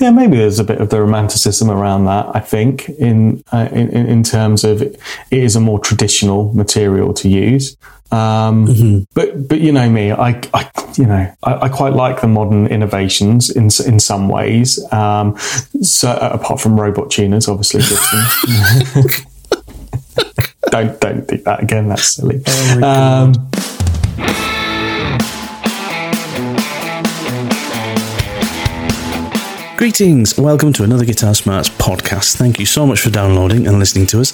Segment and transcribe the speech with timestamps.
[0.00, 2.34] Yeah, maybe there's a bit of the romanticism around that.
[2.34, 7.28] I think in uh, in, in terms of it is a more traditional material to
[7.28, 7.76] use.
[8.10, 8.98] Um, mm-hmm.
[9.14, 12.66] But but you know me, I, I you know I, I, quite like the modern
[12.66, 14.78] innovations in in some ways.
[14.92, 15.36] Um,
[15.82, 17.82] so uh, apart from robot tuners, obviously,
[20.70, 21.88] don't don't do that again.
[21.88, 22.42] That's silly.
[22.46, 23.32] Oh
[29.76, 32.36] Greetings, welcome to another Guitar Smarts podcast.
[32.36, 34.32] Thank you so much for downloading and listening to us.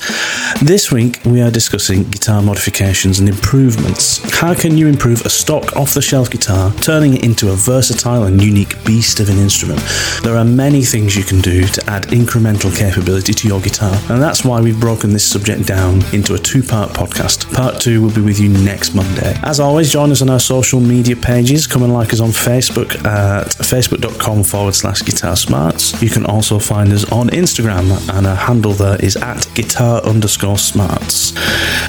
[0.61, 4.19] This week we are discussing guitar modifications and improvements.
[4.39, 8.25] How can you improve a stock off the shelf guitar, turning it into a versatile
[8.25, 9.81] and unique beast of an instrument?
[10.23, 14.21] There are many things you can do to add incremental capability to your guitar, and
[14.23, 17.53] that's why we've broken this subject down into a two part podcast.
[17.55, 19.35] Part two will be with you next Monday.
[19.43, 21.67] As always, join us on our social media pages.
[21.67, 26.01] Come and like us on Facebook at facebook.com forward slash guitar smarts.
[26.03, 30.59] You can also find us on Instagram, and our handle there is at guitar underscore
[30.59, 31.33] smarts.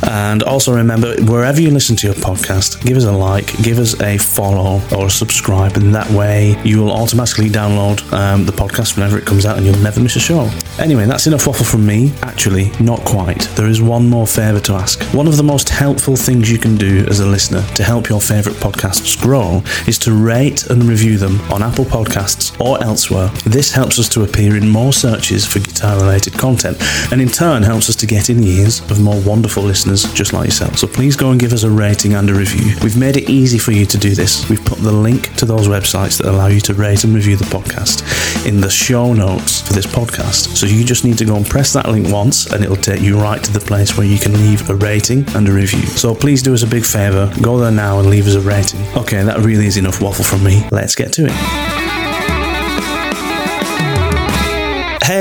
[0.03, 3.99] And also remember, wherever you listen to your podcast, give us a like, give us
[4.01, 8.95] a follow, or a subscribe, and that way you will automatically download um, the podcast
[8.95, 10.49] whenever it comes out and you'll never miss a show.
[10.79, 12.11] Anyway, that's enough waffle from me.
[12.21, 13.41] Actually, not quite.
[13.55, 15.03] There is one more favour to ask.
[15.13, 18.21] One of the most helpful things you can do as a listener to help your
[18.21, 23.71] favourite podcasts grow is to rate and review them on Apple Podcasts or elsewhere this
[23.71, 26.77] helps us to appear in more searches for guitar related content,
[27.11, 30.33] and in turn helps us to get in the ears of more wonderful listeners just
[30.33, 30.77] like yourself.
[30.77, 32.75] So please go and give us a rating and a review.
[32.83, 34.47] We've made it easy for you to do this.
[34.49, 37.45] We've put the link to those websites that allow you to rate and review the
[37.45, 38.03] podcast
[38.45, 40.55] in the show notes for this podcast.
[40.55, 43.19] So you just need to go and press that link once, and it'll take you
[43.19, 45.85] right to the place where you can leave a rating and a review.
[45.85, 48.81] So please do us a big favour, go there now and leave us a rating.
[48.95, 50.67] Okay, that really is enough waffle from me.
[50.71, 51.70] Let's get to it.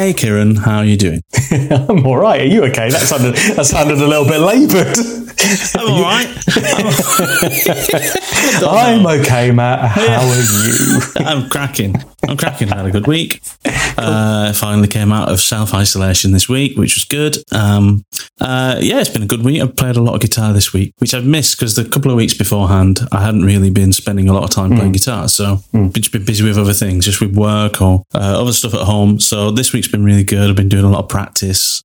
[0.01, 1.23] Hey, Kiran, how are you doing?
[1.71, 2.43] I'm all right.
[2.43, 2.91] Are you okay?
[2.91, 4.97] That sounded that sounded a little bit laboured.
[5.75, 6.29] I'm all right.
[8.63, 9.91] I'm okay, Matt.
[9.91, 10.21] How yeah.
[10.21, 11.01] are you?
[11.17, 11.97] I'm cracking.
[12.29, 12.71] I'm cracking.
[12.71, 13.41] I had a good week.
[13.99, 17.39] Uh, finally came out of self isolation this week, which was good.
[17.53, 18.05] Um,
[18.41, 19.61] uh, yeah, it's been a good week.
[19.61, 22.17] I've played a lot of guitar this week, which I've missed because the couple of
[22.17, 24.77] weeks beforehand, I hadn't really been spending a lot of time mm.
[24.77, 25.29] playing guitar.
[25.29, 25.93] So mm.
[25.93, 29.19] just been busy with other things, just with work or uh, other stuff at home.
[29.19, 30.49] So this week's been really good.
[30.49, 31.40] I've been doing a lot of practice.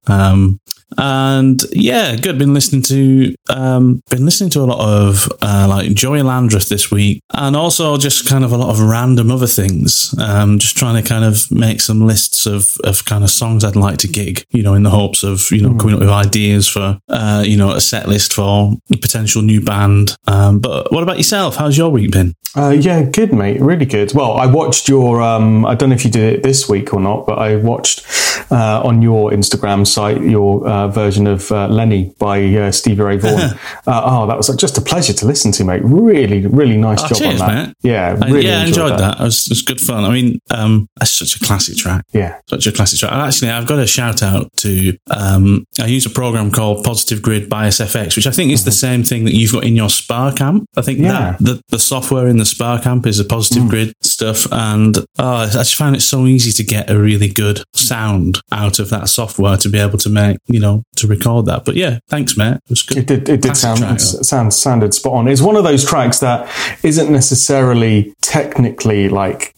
[0.08, 0.60] Um,
[0.98, 2.38] and yeah, good.
[2.38, 6.92] Been listening to um, been listening to a lot of uh, like Joey Landreth this
[6.92, 10.14] week, and also just kind of a lot of random other things.
[10.20, 13.76] Um, just trying to kind of make some lists of of kind of songs I'd
[13.76, 14.44] like to gig.
[14.50, 17.58] You know, in the hopes of you know coming up with ideas for uh, you
[17.58, 20.16] know a set list for a potential new band.
[20.28, 21.56] Um, but what about yourself?
[21.56, 22.36] How's your week been?
[22.56, 23.60] Uh, yeah, good, mate.
[23.60, 24.14] Really good.
[24.14, 25.22] Well, I watched your.
[25.22, 28.06] Um, I don't know if you did it this week or not, but I watched
[28.50, 33.18] uh, on your Instagram site your uh, version of uh, Lenny by uh, Stevie Ray
[33.18, 33.58] Vaughan.
[33.88, 35.82] Uh, oh, that was just a pleasure to listen to, mate.
[35.84, 37.68] Really, really nice oh, job cheers, on that.
[37.68, 37.76] Mate.
[37.84, 39.18] Yeah, really yeah, enjoyed, enjoyed that.
[39.18, 39.22] that.
[39.22, 40.04] It, was, it was good fun.
[40.04, 42.04] I mean, um, that's such a classic track.
[42.12, 43.12] Yeah, such a classic track.
[43.12, 44.98] And actually, I've got a shout out to.
[45.12, 48.66] Um, I use a program called Positive Grid Bias FX, which I think is mm-hmm.
[48.66, 50.68] the same thing that you've got in your Spark amp.
[50.76, 51.38] I think yeah.
[51.40, 53.70] that the, the software in the Spark amp is a Positive mm.
[53.70, 57.64] Grid stuff, and oh, I just found it so easy to get a really good
[57.74, 61.66] sound out of that software to be able to make you know, to record that.
[61.66, 62.56] But yeah, thanks, mate.
[62.56, 62.98] It was good.
[62.98, 65.28] It did, it did sound, sound, sounded spot on.
[65.28, 66.50] It's one of those tracks that
[66.84, 69.56] isn't necessarily technically like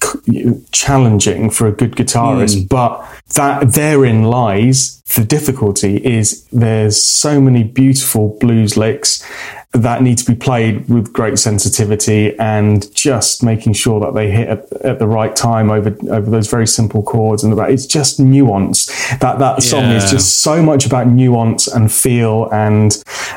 [0.72, 2.70] challenging for a good guitarist, mm.
[2.70, 3.06] but
[3.36, 9.26] that therein lies the difficulty is there's so many beautiful blues licks
[9.74, 14.48] that need to be played with great sensitivity and just making sure that they hit
[14.48, 18.88] at, at the right time over over those very simple chords and it's just nuance.
[19.20, 19.98] That that song yeah.
[19.98, 22.92] is just so much about nuance and feel and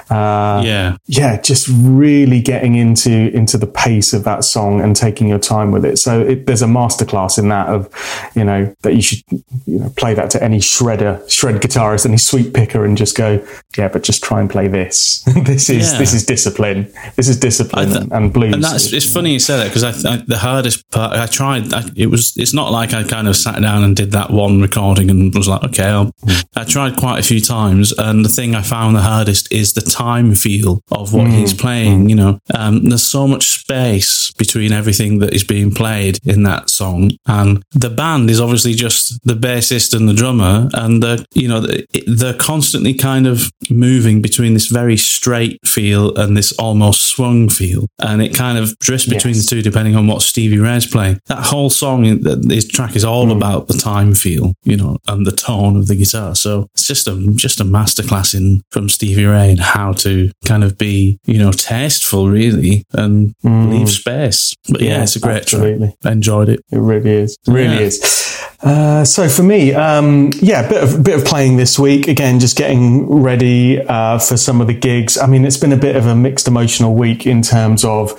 [0.09, 0.97] uh, yeah.
[1.07, 5.73] yeah just really getting into into the pace of that song and taking your time
[5.73, 5.99] with it.
[5.99, 7.93] So it, there's a masterclass in that of
[8.37, 9.23] you know that you should
[9.67, 13.45] you know play that to any shredder shred guitarist any sweep picker and just go
[13.77, 15.25] yeah but just try and play this.
[15.51, 15.99] This is yeah.
[15.99, 16.93] this is discipline.
[17.17, 18.55] This is discipline th- and blues.
[18.55, 21.73] And that's it's funny you say that because I, I, the hardest part I tried.
[21.73, 24.61] I, it was it's not like I kind of sat down and did that one
[24.61, 26.13] recording and was like, okay, I'll.
[26.57, 29.81] I tried quite a few times, and the thing I found the hardest is the
[29.81, 31.33] time feel of what mm.
[31.33, 32.05] he's playing.
[32.05, 32.11] Mm.
[32.11, 36.71] You know, um, there's so much space between everything that is being played in that
[36.71, 41.49] song, and the band is obviously just the bassist and the drummer, and the you
[41.49, 41.67] know
[42.07, 47.87] they're constantly kind of moving between this very straight feel and this almost swung feel.
[47.99, 49.45] And it kind of drifts between yes.
[49.45, 51.21] the two depending on what Stevie Ray's playing.
[51.27, 53.37] That whole song, this track is all mm.
[53.37, 56.35] about the time feel, you know, and the tone of the guitar.
[56.35, 60.65] So it's just a, just a masterclass in from Stevie Ray and how to kind
[60.65, 63.71] of be, you know, tasteful really and mm.
[63.71, 64.55] leave space.
[64.69, 65.89] But yeah, yeah it's a great absolutely.
[65.89, 65.97] track.
[66.05, 66.61] I enjoyed it.
[66.71, 67.37] It really is.
[67.47, 67.81] Really yeah.
[67.81, 68.40] is.
[68.63, 72.09] Uh, so for me, um, yeah, bit of bit of playing this week.
[72.09, 75.17] Again, just getting ready uh, for some of the gigs.
[75.17, 78.13] I mean, it's been a bit of a mixed emotional week in terms of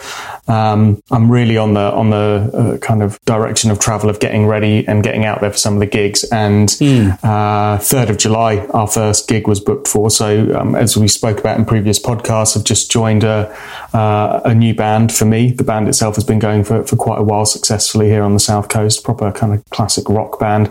[0.51, 4.45] um, I'm really on the on the uh, kind of direction of travel of getting
[4.45, 6.25] ready and getting out there for some of the gigs.
[6.25, 7.17] And mm.
[7.23, 10.09] uh, third of July, our first gig was booked for.
[10.09, 13.55] So um, as we spoke about in previous podcasts, I've just joined a
[13.93, 15.51] uh, a new band for me.
[15.53, 18.39] The band itself has been going for for quite a while successfully here on the
[18.39, 19.05] south coast.
[19.05, 20.69] Proper kind of classic rock band.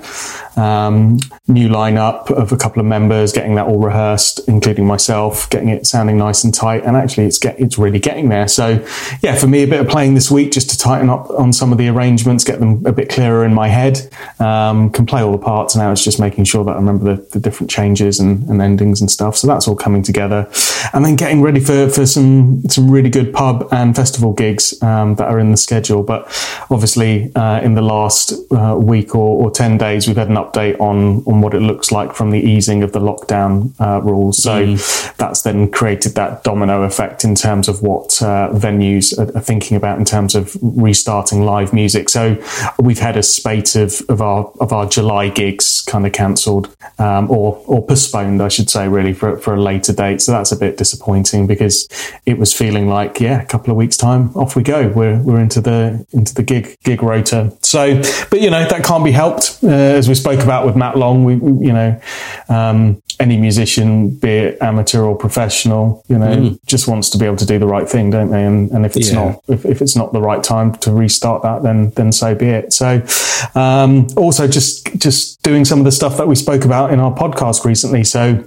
[0.57, 5.71] Um, new lineup of a couple of members, getting that all rehearsed, including myself, getting
[5.71, 6.85] it sounding nice and tight.
[6.85, 8.47] And actually, it's get it's really getting there.
[8.47, 8.85] So
[9.23, 11.79] yeah, for me bit of playing this week just to tighten up on some of
[11.79, 14.11] the arrangements, get them a bit clearer in my head.
[14.39, 15.93] Um, can play all the parts now.
[15.93, 19.11] It's just making sure that I remember the, the different changes and, and, endings and
[19.11, 19.37] stuff.
[19.37, 20.51] So that's all coming together.
[20.93, 25.15] And then getting ready for, for some, some really good pub and festival gigs um,
[25.17, 26.03] that are in the schedule.
[26.03, 26.27] But
[26.71, 30.81] obviously, uh, in the last uh, week or, or, 10 days, we've had an update
[30.81, 34.43] on, on what it looks like from the easing of the lockdown uh, rules.
[34.43, 35.17] So mm.
[35.17, 39.77] that's then created that domino effect in terms of what uh, venues are, are thinking
[39.77, 42.09] about in terms of restarting live music.
[42.09, 42.41] So
[42.79, 47.29] we've had a spate of, of our of our July gigs kind of cancelled um,
[47.29, 50.21] or or postponed, I should say, really for for a later date.
[50.21, 51.89] So that's a bit disappointing because
[52.27, 54.87] it was feeling like yeah, a couple of weeks time, off we go.
[54.87, 57.53] We're we're into the into the gig gig rota.
[57.63, 58.01] So,
[58.31, 61.25] but you know that can't be helped, uh, as we spoke about with Matt Long.
[61.25, 61.35] We
[61.67, 62.01] you know
[62.49, 66.67] um, any musician, be it amateur or professional, you know, mm.
[66.67, 68.45] just wants to be able to do the right thing, don't they?
[68.45, 69.25] And and if it's yeah.
[69.25, 72.47] not if, if it's not the right time to restart that, then then so be
[72.47, 72.73] it.
[72.73, 73.03] So,
[73.55, 77.15] um, also just just doing some of the stuff that we spoke about in our
[77.15, 78.05] podcast recently.
[78.05, 78.43] So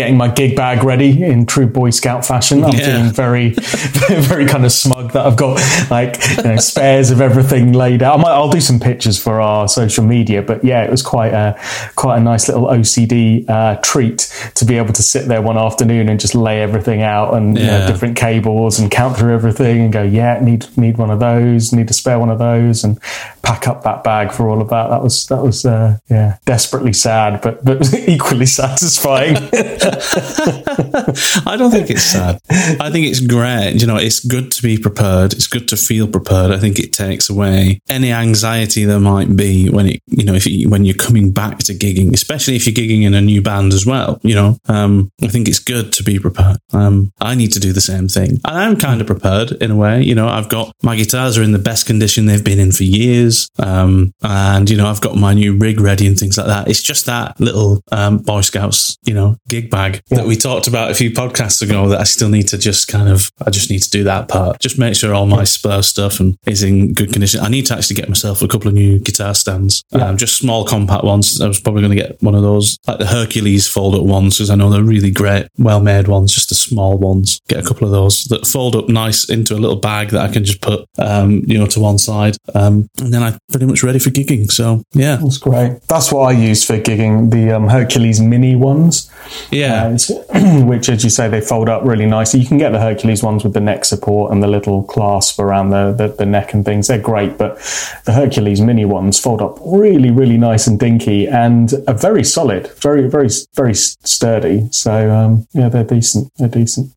[0.00, 2.64] getting my gig bag ready in true Boy Scout fashion.
[2.64, 2.86] I'm yeah.
[2.86, 3.50] feeling very,
[4.08, 5.60] very kind of smug that I've got
[5.90, 8.18] like you know, spares of everything laid out.
[8.18, 11.34] I might, I'll do some pictures for our social media, but yeah, it was quite
[11.34, 11.60] a
[11.96, 16.08] quite a nice little OCD uh, treat to be able to sit there one afternoon
[16.08, 17.64] and just lay everything out and yeah.
[17.64, 21.20] you know, different cables and count through everything and go, yeah, need need one of
[21.20, 22.98] those, need to spare one of those, and
[23.42, 24.88] pack up that bag for all of that.
[24.88, 29.34] That was that was uh, yeah, desperately sad, but but equally satisfying.
[31.46, 32.40] I don't think it's sad.
[32.80, 33.80] I think it's great.
[33.80, 35.32] You know, it's good to be prepared.
[35.32, 36.52] It's good to feel prepared.
[36.52, 40.46] I think it takes away any anxiety there might be when it, you know, if
[40.68, 43.86] when you're coming back to gigging, especially if you're gigging in a new band as
[43.86, 44.20] well.
[44.22, 46.58] You know, um, I think it's good to be prepared.
[46.72, 48.40] Um, I need to do the same thing.
[48.44, 50.02] And I'm kind of prepared in a way.
[50.02, 52.84] You know, I've got my guitars are in the best condition they've been in for
[52.84, 56.68] years, um, and you know, I've got my new rig ready and things like that.
[56.68, 60.18] It's just that little um, Boy Scouts, you know, gig bag yeah.
[60.18, 63.08] that we talked about a few podcasts ago that I still need to just kind
[63.08, 64.60] of, I just need to do that part.
[64.60, 67.40] Just make sure all my spur stuff and is in good condition.
[67.40, 70.08] I need to actually get myself a couple of new guitar stands, yeah.
[70.08, 71.40] um, just small compact ones.
[71.40, 74.36] I was probably going to get one of those, like the Hercules fold up ones,
[74.36, 77.40] because I know they're really great, well made ones, just the small ones.
[77.48, 80.32] Get a couple of those that fold up nice into a little bag that I
[80.32, 82.36] can just put, um, you know, to one side.
[82.54, 84.50] Um, and then then I'm pretty much ready for gigging.
[84.50, 85.80] So yeah, that's great.
[85.88, 89.10] That's what I use for gigging the um, Hercules Mini ones.
[89.50, 92.40] Yeah, uh, which, as you say, they fold up really nicely.
[92.40, 95.70] You can get the Hercules ones with the neck support and the little clasp around
[95.70, 96.86] the, the, the neck and things.
[96.88, 97.56] They're great, but
[98.04, 102.68] the Hercules Mini ones fold up really, really nice and dinky and are very solid,
[102.80, 104.68] very, very, very sturdy.
[104.70, 106.32] So um, yeah, they're decent.
[106.36, 106.92] They're decent.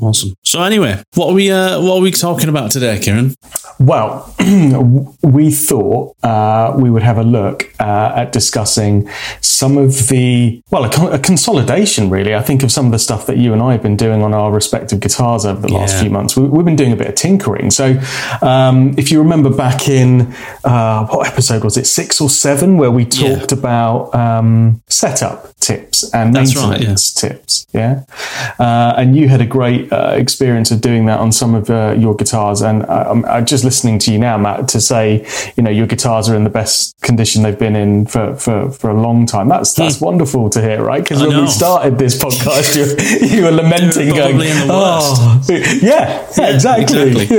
[0.00, 0.34] Awesome.
[0.42, 3.36] So anyway, what are we uh, what are we talking about today, Kiran?
[3.78, 4.34] Well,
[5.22, 9.08] we thought uh, we would have a look uh, at discussing
[9.40, 12.34] some of the well, a, con- a, consolidation, really.
[12.34, 14.32] I think of some of the stuff that you and I have been doing on
[14.32, 15.78] our respective guitars over the yeah.
[15.78, 16.36] last few months.
[16.36, 17.70] We, have been doing a bit of tinkering.
[17.70, 18.00] So,
[18.42, 20.34] um, if you remember back in
[20.64, 23.58] uh, what episode was it, six or seven, where we talked yeah.
[23.58, 27.34] about um, setup tips and That's maintenance right, yeah.
[27.34, 28.04] tips, yeah,
[28.58, 31.94] uh, and you had a great uh, experience of doing that on some of uh,
[31.98, 35.26] your guitars, and I, I just listening to you now, Matt, to say,
[35.56, 38.90] you know, your guitars are in the best condition they've been in for, for, for
[38.90, 39.48] a long time.
[39.48, 40.04] That's that's hmm.
[40.04, 41.02] wonderful to hear, right?
[41.02, 41.42] Because when know.
[41.42, 44.38] we started this podcast, you, you were lamenting, going,
[44.70, 47.26] "Oh, yeah, yeah, exactly." exactly.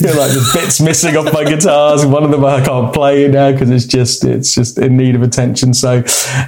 [0.00, 2.04] You're like, "There's bits missing off my guitars.
[2.06, 5.22] One of them I can't play now because it's just it's just in need of
[5.22, 6.02] attention." So,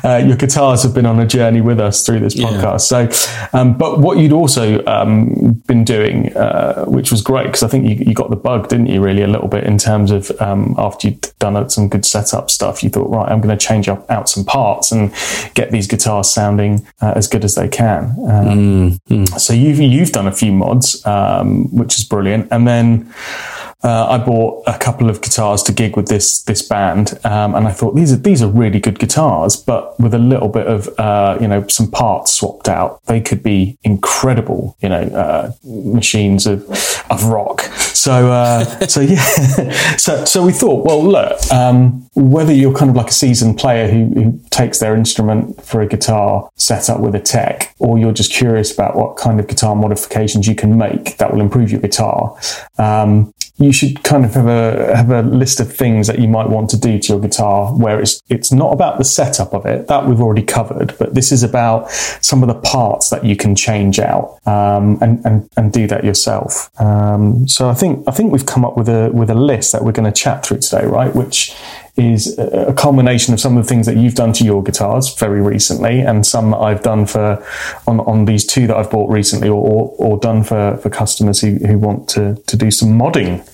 [0.04, 2.90] uh, your guitars have been on a journey with us through this podcast.
[2.90, 3.08] Yeah.
[3.10, 7.68] So, um, but what you'd also um, been doing, uh, which was great, because I
[7.68, 10.30] think you, you got the bug, didn't you, really, a little bit in terms of
[10.40, 13.88] um, after you'd done some good setup stuff, you thought, right, I'm going to change
[13.88, 15.12] up, out some parts and
[15.54, 18.04] get these guitars sounding uh, as good as they can.
[18.28, 23.12] Um, mm, So you've you've done a few mods, um, which is brilliant, and then
[23.84, 27.68] uh, I bought a couple of guitars to gig with this this band, um, and
[27.68, 30.88] I thought these are these are really good guitars, but with a little bit of
[30.98, 36.46] uh, you know some parts swapped out, they could be incredible, you know, uh, machines
[36.46, 36.62] of
[37.10, 37.60] of rock.
[37.60, 39.20] So uh, so yeah,
[39.98, 43.86] so so we thought, well, look, um, whether you're kind of like a seasoned player
[43.86, 48.32] who, who takes their instrument for a guitar setup with a tech, or you're just
[48.32, 52.34] curious about what kind of guitar modifications you can make that will improve your guitar.
[52.78, 56.48] Um, you should kind of have a have a list of things that you might
[56.48, 59.86] want to do to your guitar where it's it's not about the setup of it
[59.86, 61.88] that we've already covered but this is about
[62.20, 66.04] some of the parts that you can change out um, and, and and do that
[66.04, 66.68] yourself.
[66.80, 69.84] Um, so I think I think we've come up with a with a list that
[69.84, 71.14] we're going to chat through today right?
[71.14, 71.54] Which
[71.96, 75.40] is a culmination of some of the things that you've done to your guitars very
[75.40, 77.44] recently, and some that I've done for
[77.86, 81.40] on, on these two that I've bought recently, or, or, or done for, for customers
[81.40, 83.44] who, who want to, to do some modding.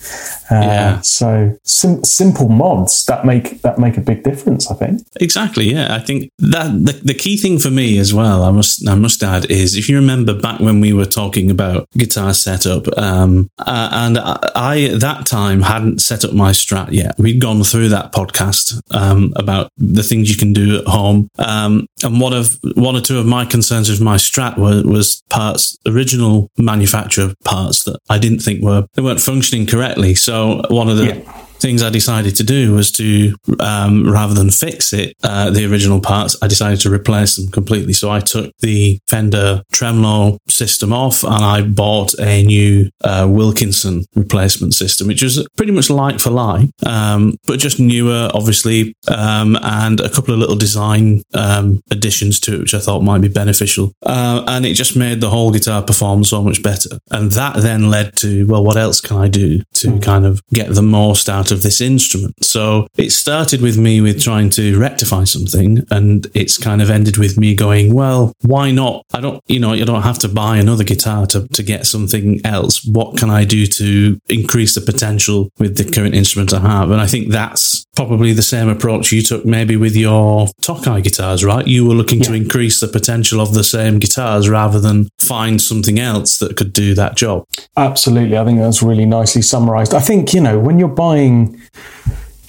[0.50, 1.00] Uh, yeah.
[1.00, 4.70] So sim- simple mods that make that make a big difference.
[4.70, 5.72] I think exactly.
[5.72, 8.42] Yeah, I think that the, the key thing for me as well.
[8.42, 11.88] I must I must add is if you remember back when we were talking about
[11.92, 17.18] guitar setup, um, uh, and I, I that time hadn't set up my Strat yet.
[17.18, 21.28] We'd gone through that podcast podcast um, about the things you can do at home.
[21.38, 25.22] Um, and one of one or two of my concerns with my Strat were, was
[25.30, 30.14] parts, original manufacturer parts that I didn't think were they weren't functioning correctly.
[30.14, 34.50] So one of the yeah things I decided to do was to, um, rather than
[34.50, 37.92] fix it, uh, the original parts, I decided to replace them completely.
[37.92, 44.04] So I took the Fender tremolo system off and I bought a new uh, Wilkinson
[44.14, 49.58] replacement system, which was pretty much like for like, um, but just newer, obviously, um,
[49.62, 53.28] and a couple of little design um, additions to it, which I thought might be
[53.28, 53.92] beneficial.
[54.04, 56.98] Uh, and it just made the whole guitar perform so much better.
[57.10, 60.02] And that then led to, well, what else can I do to mm.
[60.02, 62.44] kind of get the most out of this instrument.
[62.44, 67.16] So it started with me with trying to rectify something, and it's kind of ended
[67.16, 69.04] with me going, well, why not?
[69.12, 72.40] I don't, you know, you don't have to buy another guitar to, to get something
[72.44, 72.84] else.
[72.84, 76.90] What can I do to increase the potential with the current instrument I have?
[76.90, 81.44] And I think that's probably the same approach you took maybe with your Tokai guitars,
[81.44, 81.66] right?
[81.66, 82.28] You were looking yeah.
[82.28, 86.72] to increase the potential of the same guitars rather than find something else that could
[86.72, 87.44] do that job.
[87.76, 88.38] Absolutely.
[88.38, 89.92] I think that's really nicely summarized.
[89.92, 91.60] I think, you know, when you're buying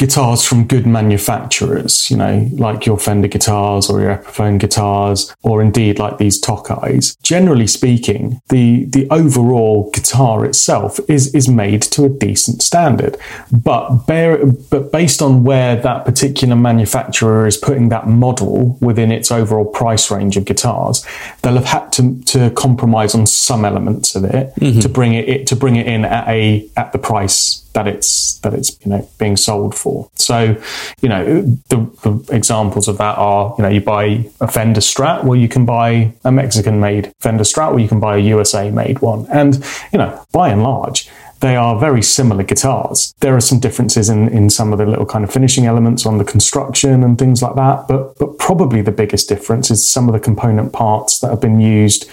[0.02, 5.62] guitars from good manufacturers, you know, like your Fender guitars or your Epiphone guitars, or
[5.62, 7.16] indeed like these Tokais.
[7.22, 13.16] Generally speaking, the, the overall guitar itself is, is made to a decent standard.
[13.52, 19.30] But bear, but based on where that particular manufacturer is putting that model within its
[19.30, 21.06] overall price range of guitars,
[21.44, 24.80] they'll have had to, to compromise on some elements of it mm-hmm.
[24.80, 28.40] to bring it, it to bring it in at a at the price that it's
[28.40, 30.10] that it's you know being sold for.
[30.16, 30.56] So,
[31.02, 35.24] you know, the, the, examples of that are you know you buy a Fender Strat,
[35.24, 38.72] well you can buy a Mexican made Fender Strat, or you can buy a USA
[38.72, 41.10] made one, and you know by and large
[41.42, 43.14] they are very similar guitars.
[43.20, 46.18] There are some differences in, in some of the little kind of finishing elements on
[46.18, 50.14] the construction and things like that, but but probably the biggest difference is some of
[50.14, 52.08] the component parts that have been used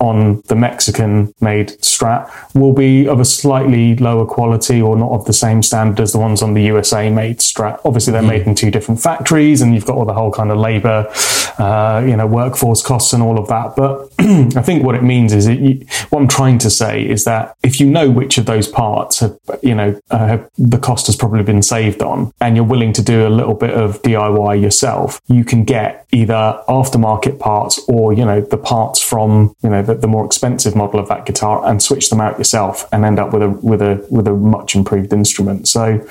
[0.00, 5.24] on the Mexican made Strat will be of a slightly lower quality or not of
[5.24, 7.80] the same standard as the ones on the USA made Strat.
[7.84, 10.58] Obviously, they're made in two different factories, and you've got all the whole kind of
[10.58, 11.10] labor,
[11.58, 13.74] uh, you know, workforce costs and all of that.
[13.74, 14.08] But
[14.56, 17.56] I think what it means is it, you, what I'm trying to say is that
[17.64, 21.42] if you know which of those parts have, you know, uh, the cost has probably
[21.42, 25.44] been saved on, and you're willing to do a little bit of DIY yourself, you
[25.44, 30.06] can get either aftermarket parts or you know the parts from you know the, the
[30.06, 33.42] more expensive model of that guitar and switch them out yourself and end up with
[33.42, 35.68] a with a with a much improved instrument.
[35.68, 36.06] So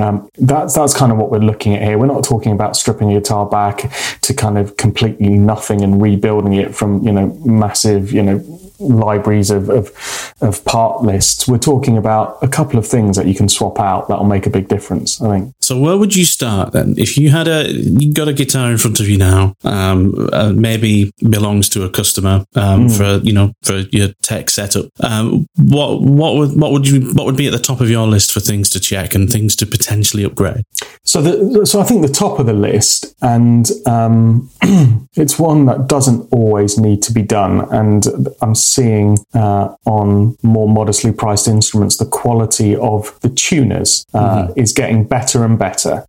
[0.00, 1.98] um, that's that's kind of what we're looking at here.
[1.98, 3.90] We're not talking about stripping a guitar back
[4.22, 9.50] to kind of completely nothing and rebuilding it from you know massive you know libraries
[9.50, 11.46] of, of, of part lists.
[11.46, 14.50] We're talking about a couple of things that you can swap out that'll make a
[14.50, 15.20] big difference.
[15.20, 15.54] I think.
[15.60, 16.94] So where would you start then?
[16.96, 20.52] If you had a you got a guitar in front of you now, um, uh,
[20.54, 22.96] maybe belongs to a customer um, mm.
[22.96, 24.86] for you know for your tech setup.
[25.00, 28.06] Um, what what would what would you what would be at the top of your
[28.06, 30.64] list for things to check and things to potentially upgrade?
[31.04, 34.50] So the so I think the top of the list, and um,
[35.16, 38.06] it's one that doesn't always need to be done, and
[38.40, 44.60] I'm seeing uh, on more modestly priced instruments, the quality of the tuners uh, mm-hmm.
[44.60, 46.06] is getting better and better.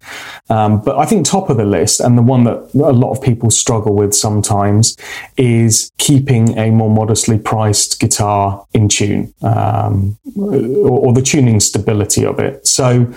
[0.50, 3.22] Um, but I think top of the list, and the one that a lot of
[3.22, 4.96] people struggle with sometimes,
[5.38, 12.26] is keeping a more modestly priced guitar in tune um, or, or the tuning stability
[12.26, 12.66] of it.
[12.68, 13.14] So,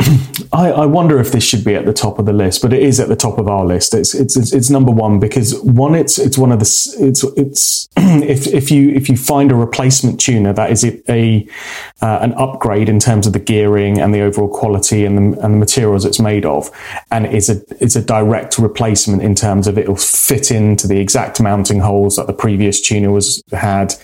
[0.52, 2.82] I, I, wonder if this should be at the top of the list, but it
[2.82, 3.94] is at the top of our list.
[3.94, 7.88] It's it's it's, it's number one because one, it's it's one of the it's it's
[7.96, 11.46] if if you if you find a replacement tuner that is a
[12.02, 15.54] uh, an upgrade in terms of the gearing and the overall quality and the, and
[15.54, 16.70] the materials it's made of,
[17.10, 21.40] and it's a it's a direct replacement in terms of it'll fit into the exact
[21.40, 23.94] mounting holes that the previous tuner was had,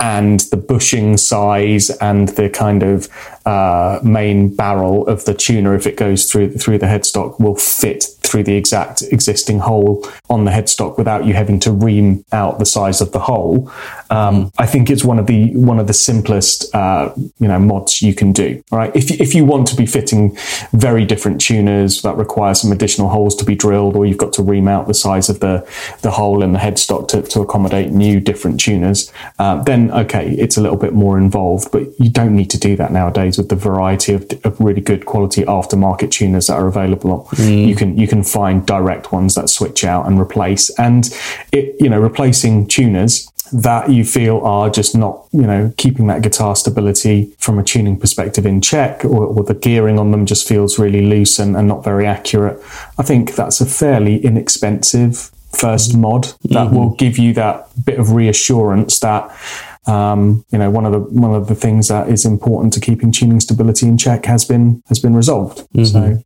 [0.00, 3.08] and the bushing size and the kind of
[3.46, 8.04] uh, main barrel of the tuner, if it goes through through the headstock, will fit
[8.20, 12.66] through the exact existing hole on the headstock without you having to ream out the
[12.66, 13.70] size of the hole.
[14.14, 18.00] Um, I think it's one of the one of the simplest uh, you know mods
[18.00, 18.62] you can do.
[18.70, 20.36] Right, if if you want to be fitting
[20.72, 24.42] very different tuners that require some additional holes to be drilled, or you've got to
[24.42, 25.66] remount the size of the
[26.02, 30.56] the hole in the headstock to, to accommodate new different tuners, uh, then okay, it's
[30.56, 31.72] a little bit more involved.
[31.72, 35.06] But you don't need to do that nowadays with the variety of, of really good
[35.06, 37.26] quality aftermarket tuners that are available.
[37.32, 37.66] Mm.
[37.66, 41.12] You can you can find direct ones that switch out and replace, and
[41.50, 46.22] it you know replacing tuners that you feel are just not, you know, keeping that
[46.22, 50.48] guitar stability from a tuning perspective in check, or, or the gearing on them just
[50.48, 52.60] feels really loose and, and, not very accurate.
[52.98, 56.74] I think that's a fairly inexpensive first mod that mm-hmm.
[56.74, 59.30] will give you that bit of reassurance that
[59.86, 63.12] um, you know, one of the one of the things that is important to keeping
[63.12, 65.58] tuning stability in check has been has been resolved.
[65.74, 65.84] Mm-hmm.
[65.84, 66.24] So,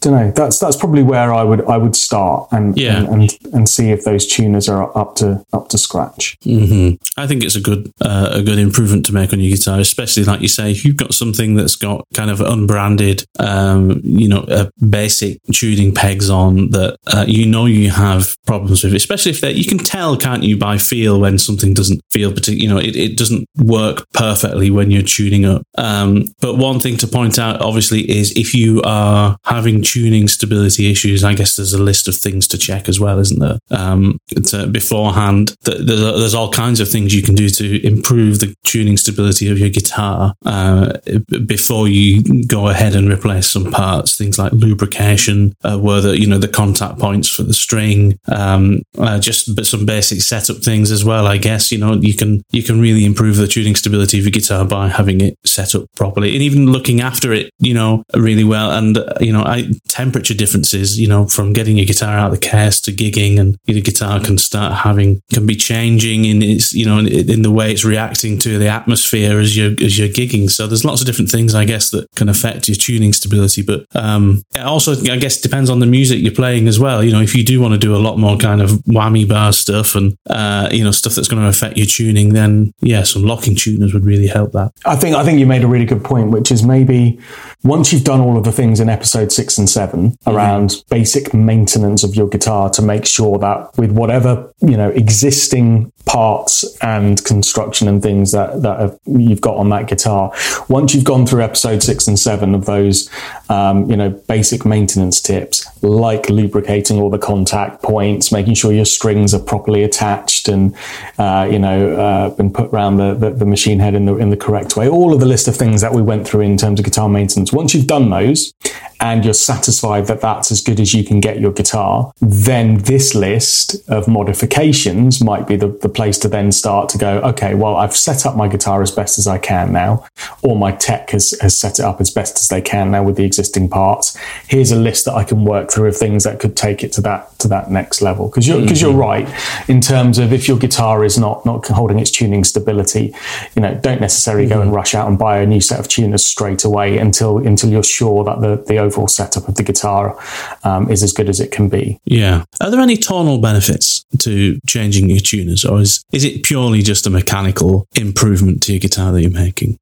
[0.00, 0.30] don't know.
[0.30, 2.98] That's that's probably where I would I would start and yeah.
[2.98, 6.36] and, and, and see if those tuners are up to up to scratch.
[6.44, 7.20] Mm-hmm.
[7.20, 10.24] I think it's a good uh, a good improvement to make on your guitar, especially
[10.24, 14.40] like you say, if you've got something that's got kind of unbranded, um, you know,
[14.42, 19.40] uh, basic tuning pegs on that uh, you know you have problems with, especially if
[19.40, 22.78] they you can tell, can't you, by feel when something doesn't feel particular, you know,
[22.78, 25.62] it, it doesn't work perfectly when you're tuning up.
[25.78, 30.90] Um, but one thing to point out, obviously, is if you are having tuning stability
[30.90, 33.58] issues, I guess there's a list of things to check as well, isn't there?
[33.70, 38.54] Um, to, beforehand, there's, there's all kinds of things you can do to improve the
[38.64, 40.98] tuning stability of your guitar uh,
[41.46, 44.16] before you go ahead and replace some parts.
[44.16, 48.82] Things like lubrication, uh, where the you know the contact points for the string, um,
[48.98, 51.26] uh, just some basic setup things as well.
[51.26, 54.32] I guess you know you can you can really improve the tuning stability of your
[54.32, 58.44] guitar by having it set up properly and even looking after it, you know, really
[58.44, 58.70] well.
[58.70, 62.46] And you know, I temperature differences, you know, from getting your guitar out of the
[62.46, 66.86] case to gigging, and your guitar can start having can be changing in its, you
[66.86, 70.50] know, in, in the way it's reacting to the atmosphere as you're as you're gigging.
[70.50, 73.62] So there's lots of different things, I guess, that can affect your tuning stability.
[73.62, 77.04] But um, also, I guess, depends on the music you're playing as well.
[77.04, 79.52] You know, if you do want to do a lot more kind of whammy bar
[79.52, 83.22] stuff and uh, you know stuff that's going to affect your tuning, then yeah, some
[83.22, 84.72] locking tuners would really help that.
[84.86, 87.18] I think I think you made a really good point, which is maybe
[87.64, 90.30] once you've done all of the things in episode six six and 7 mm-hmm.
[90.30, 95.92] around basic maintenance of your guitar to make sure that with whatever, you know, existing
[96.04, 100.32] parts and construction and things that, that have, you've got on that guitar,
[100.68, 103.10] once you've gone through episode six and seven of those,
[103.48, 108.84] um, you know, basic maintenance tips, like lubricating all the contact points, making sure your
[108.84, 110.74] strings are properly attached and,
[111.18, 114.30] uh, you know, uh, been put around the, the, the machine head in the, in
[114.30, 114.88] the correct way.
[114.88, 117.52] All of the list of things that we went through in terms of guitar maintenance.
[117.52, 118.52] Once you've done those
[119.00, 123.14] and you're satisfied that that's as good as you can get your guitar, then this
[123.14, 127.76] list of modifications might be the, the place to then start to go, okay, well,
[127.76, 130.06] I've set up my guitar as best as I can now,
[130.42, 133.16] or my tech has, has set it up as best as they can now with
[133.16, 134.16] the existing parts.
[134.48, 137.00] Here's a list that I can work through of things that could take it to
[137.02, 138.28] that to that next level.
[138.28, 138.90] Because you're because mm-hmm.
[138.90, 143.14] you're right in terms of if your guitar is not not holding its tuning stability,
[143.54, 144.54] you know, don't necessarily mm-hmm.
[144.54, 144.76] go and mm-hmm.
[144.76, 148.24] rush out and buy a new set of tuners straight away until until you're sure
[148.24, 150.18] that the the overall setup of the guitar
[150.64, 152.00] um, is as good as it can be.
[152.04, 152.44] Yeah.
[152.60, 157.06] Are there any tonal benefits to changing your tuners, or is is it purely just
[157.06, 159.78] a mechanical improvement to your guitar that you're making?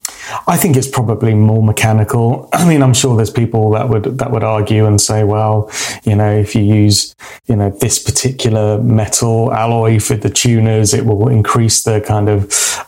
[0.47, 2.49] I think it's probably more mechanical.
[2.53, 5.71] I mean, I'm sure there's people that would that would argue and say, well,
[6.05, 7.15] you know, if you use
[7.47, 12.41] you know this particular metal alloy for the tuners, it will increase the kind of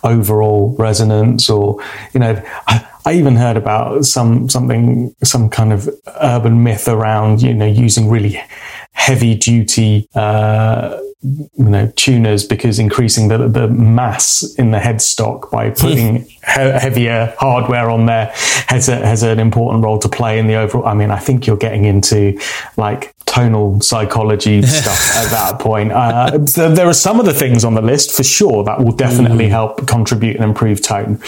[0.04, 2.42] overall resonance, or you know.
[2.66, 5.88] I, I even heard about some something some kind of
[6.20, 8.40] urban myth around you know using really
[8.92, 15.70] heavy duty uh, you know tuners because increasing the the mass in the headstock by
[15.70, 18.32] putting he- heavier hardware on there
[18.66, 20.86] has a, has an important role to play in the overall.
[20.86, 22.38] I mean, I think you're getting into
[22.76, 25.92] like tonal psychology stuff at that point.
[25.92, 29.46] Uh, there are some of the things on the list for sure that will definitely
[29.46, 29.50] mm.
[29.50, 31.20] help contribute and improve tone.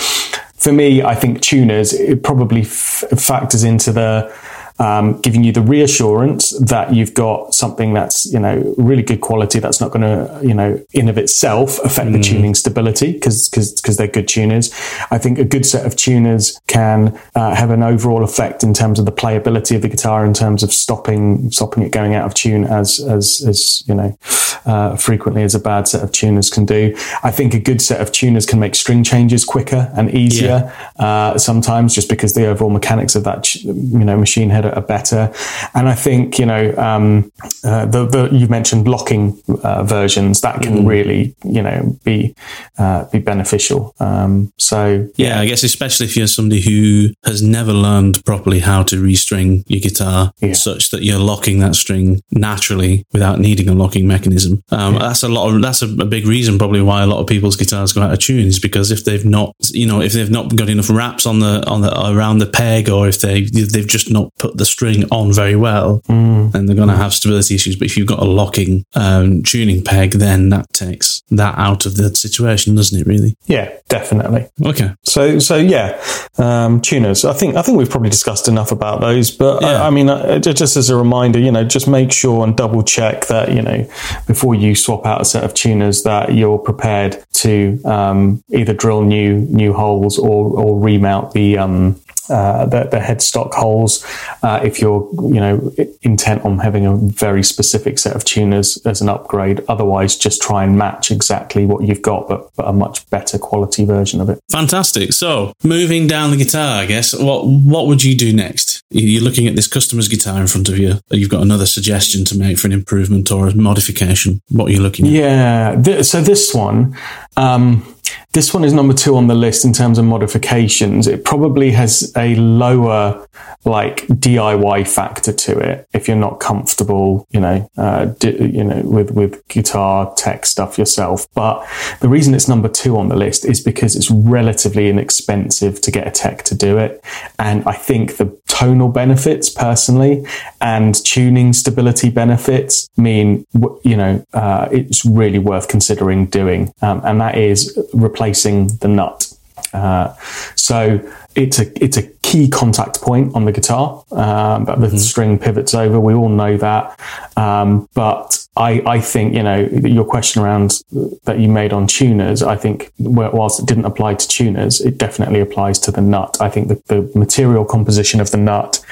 [0.64, 4.34] For me, I think tuners it probably f- factors into the
[4.78, 9.60] um, giving you the reassurance that you've got something that's you know really good quality
[9.60, 12.14] that's not going to you know in of itself affect mm.
[12.14, 14.72] the tuning stability because because they're good tuners.
[15.10, 18.98] I think a good set of tuners can uh, have an overall effect in terms
[18.98, 22.34] of the playability of the guitar, in terms of stopping stopping it going out of
[22.34, 24.18] tune as as as you know
[24.66, 26.96] uh, frequently as a bad set of tuners can do.
[27.22, 31.04] I think a good set of tuners can make string changes quicker and easier yeah.
[31.04, 35.32] uh, sometimes just because the overall mechanics of that you know machine head are better.
[35.74, 37.30] And I think you know um,
[37.64, 40.86] uh, the, the you mentioned locking uh, versions that can mm.
[40.86, 42.34] really you know be
[42.78, 43.94] uh, be beneficial.
[44.00, 48.82] Um, so yeah, I guess especially if you're somebody who has never learned properly how
[48.84, 50.52] to restring your guitar, yeah.
[50.52, 54.62] such that you're locking that string naturally without needing a locking mechanism.
[54.70, 55.00] Um, yeah.
[55.00, 57.56] That's a lot of that's a, a, big reason probably why a lot of people's
[57.56, 60.54] guitars go out of tune is because if they've not you know if they've not
[60.54, 64.10] got enough wraps on the on the around the peg or if they they've just
[64.10, 66.52] not put the string on very well, mm.
[66.52, 67.76] then they're going to have stability issues.
[67.76, 71.96] But if you've got a locking um, tuning peg, then that takes that out of
[71.96, 73.06] the situation, doesn't it?
[73.06, 73.36] Really?
[73.46, 74.48] Yeah, definitely.
[74.64, 74.94] Okay.
[75.04, 76.02] So, so yeah,
[76.38, 77.24] um, tuners.
[77.24, 79.30] I think I think we've probably discussed enough about those.
[79.30, 79.82] But yeah.
[79.82, 82.82] I, I, mean, uh, just as a reminder, you know, just make sure and double
[82.82, 83.88] check that you know
[84.26, 89.02] before you swap out a set of tuners that you're prepared to um, either drill
[89.02, 94.04] new new holes or or remount the um, uh, the, the headstock holes
[94.42, 99.00] uh, if you're you know intent on having a very specific set of tuners as
[99.00, 99.62] an upgrade.
[99.68, 103.84] Otherwise just try and match exactly what you've got but, but a much better quality
[103.84, 104.40] version of it.
[104.50, 105.12] Fantastic.
[105.12, 108.82] So moving down the guitar i guess what what would you do next?
[108.90, 111.00] You're looking at this customer's guitar in front of you.
[111.10, 114.40] You've got another suggestion to make for an improvement or a modification.
[114.48, 115.12] What are you looking at?
[115.12, 116.96] Yeah th- so this one
[117.36, 117.94] um,
[118.32, 121.06] this one is number two on the list in terms of modifications.
[121.06, 123.26] It probably has a lower
[123.64, 129.12] like DIY factor to it if you're not comfortable, you know, uh, you know, with
[129.12, 131.26] with guitar tech stuff yourself.
[131.34, 131.64] But
[132.00, 136.06] the reason it's number two on the list is because it's relatively inexpensive to get
[136.06, 137.04] a tech to do it,
[137.38, 140.24] and I think the tonal benefits personally
[140.60, 143.44] and tuning stability benefits mean
[143.82, 149.32] you know uh, it's really worth considering doing, um, and that is replacing the nut.
[149.72, 150.14] Uh,
[150.54, 151.00] so
[151.34, 154.96] it's a it's a key contact point on the guitar um, that the mm-hmm.
[154.96, 156.00] string pivots over.
[156.00, 156.98] We all know that,
[157.36, 160.82] um, but I, I think you know your question around
[161.24, 162.42] that you made on tuners.
[162.42, 166.38] I think whilst it didn't apply to tuners, it definitely applies to the nut.
[166.40, 168.82] I think the, the material composition of the nut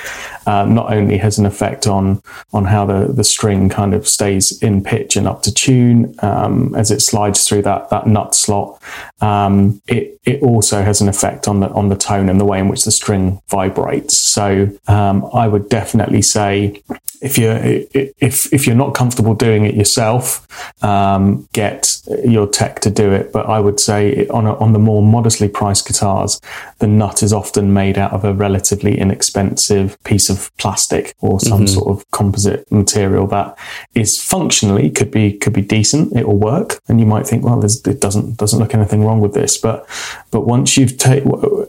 [0.46, 2.20] uh, not only has an effect on
[2.52, 6.74] on how the the string kind of stays in pitch and up to tune um,
[6.74, 8.82] as it slides through that that nut slot,
[9.20, 12.58] um, it it also has an effect on the on the tone and the way
[12.58, 14.16] in which the string vibrates.
[14.16, 16.82] So um, I would definitely say
[17.22, 20.46] if you're if if you're not comfortable doing it yourself,
[20.82, 23.32] um, get your tech to do it.
[23.32, 26.40] But I would say on a, on the more modestly priced guitars,
[26.78, 31.64] the nut is often made out of a relatively inexpensive piece of plastic or some
[31.64, 31.66] mm-hmm.
[31.66, 33.56] sort of composite material that
[33.94, 36.16] is functionally could be could be decent.
[36.16, 39.34] It will work, and you might think, well, it doesn't doesn't look anything wrong with
[39.34, 39.56] this.
[39.56, 39.86] But
[40.30, 41.20] but once you've ta-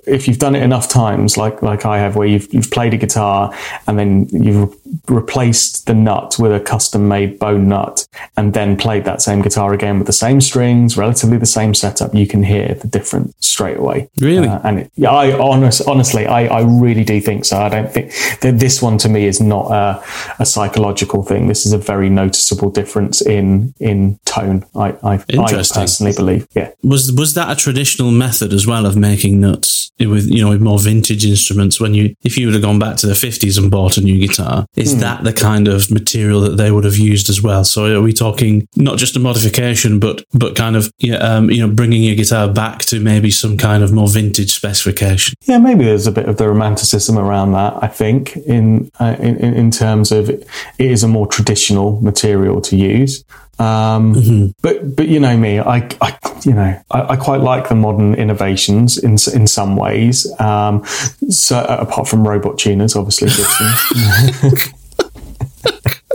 [0.05, 2.97] if you've done it enough times, like like I have, where you've you've played a
[2.97, 3.53] guitar
[3.87, 4.75] and then you've
[5.07, 9.73] replaced the nut with a custom made bone nut and then played that same guitar
[9.73, 13.77] again with the same strings, relatively the same setup, you can hear the difference straight
[13.77, 14.09] away.
[14.19, 14.47] Really?
[14.47, 17.57] Uh, and it, yeah, I honest, honestly, I, I really do think so.
[17.57, 20.03] I don't think that this one to me is not a,
[20.39, 21.47] a psychological thing.
[21.47, 24.65] This is a very noticeable difference in in tone.
[24.75, 26.47] I, I, I personally believe.
[26.55, 26.71] Yeah.
[26.83, 30.61] Was was that a traditional method as well of making nuts with you know with
[30.61, 31.79] more vintage instruments?
[31.79, 34.19] When you if you would have gone back to the fifties and bought a new
[34.25, 34.99] guitar, is mm.
[35.01, 37.63] that the kind of material that they would have used as well?
[37.63, 41.65] So are we talking not just a modification, but but kind of yeah, um, you
[41.65, 45.35] know bringing your guitar back to maybe some kind of more vintage specification?
[45.43, 47.81] Yeah, maybe there's a bit of the romanticism around that.
[47.81, 50.47] I think in uh, in, in terms of it
[50.77, 53.23] is a more traditional material to use.
[53.59, 54.47] Um, mm-hmm.
[54.61, 58.15] But but you know me, I, I you know I, I, quite like the modern
[58.15, 60.27] innovations in in some ways.
[60.39, 60.83] Um,
[61.29, 63.29] so uh, apart from robot tuners, obviously.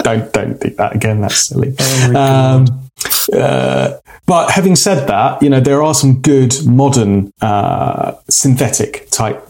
[0.03, 1.21] don't don't do that again.
[1.21, 1.75] That's silly.
[1.79, 2.88] Oh um,
[3.33, 9.43] uh, but having said that, you know there are some good modern uh, synthetic type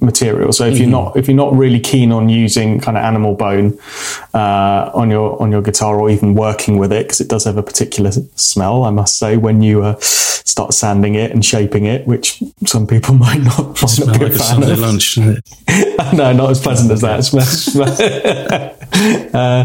[0.00, 0.58] materials.
[0.58, 0.82] So if mm-hmm.
[0.82, 3.78] you're not if you're not really keen on using kind of animal bone
[4.34, 7.56] uh, on your on your guitar or even working with it because it does have
[7.56, 12.06] a particular smell, I must say, when you uh, start sanding it and shaping it,
[12.06, 14.78] which some people might not, might not be like a fan of.
[14.78, 15.18] Lunch,
[16.12, 17.24] no, not as pleasant as that.
[17.24, 18.76] Smell.
[19.32, 19.64] Uh,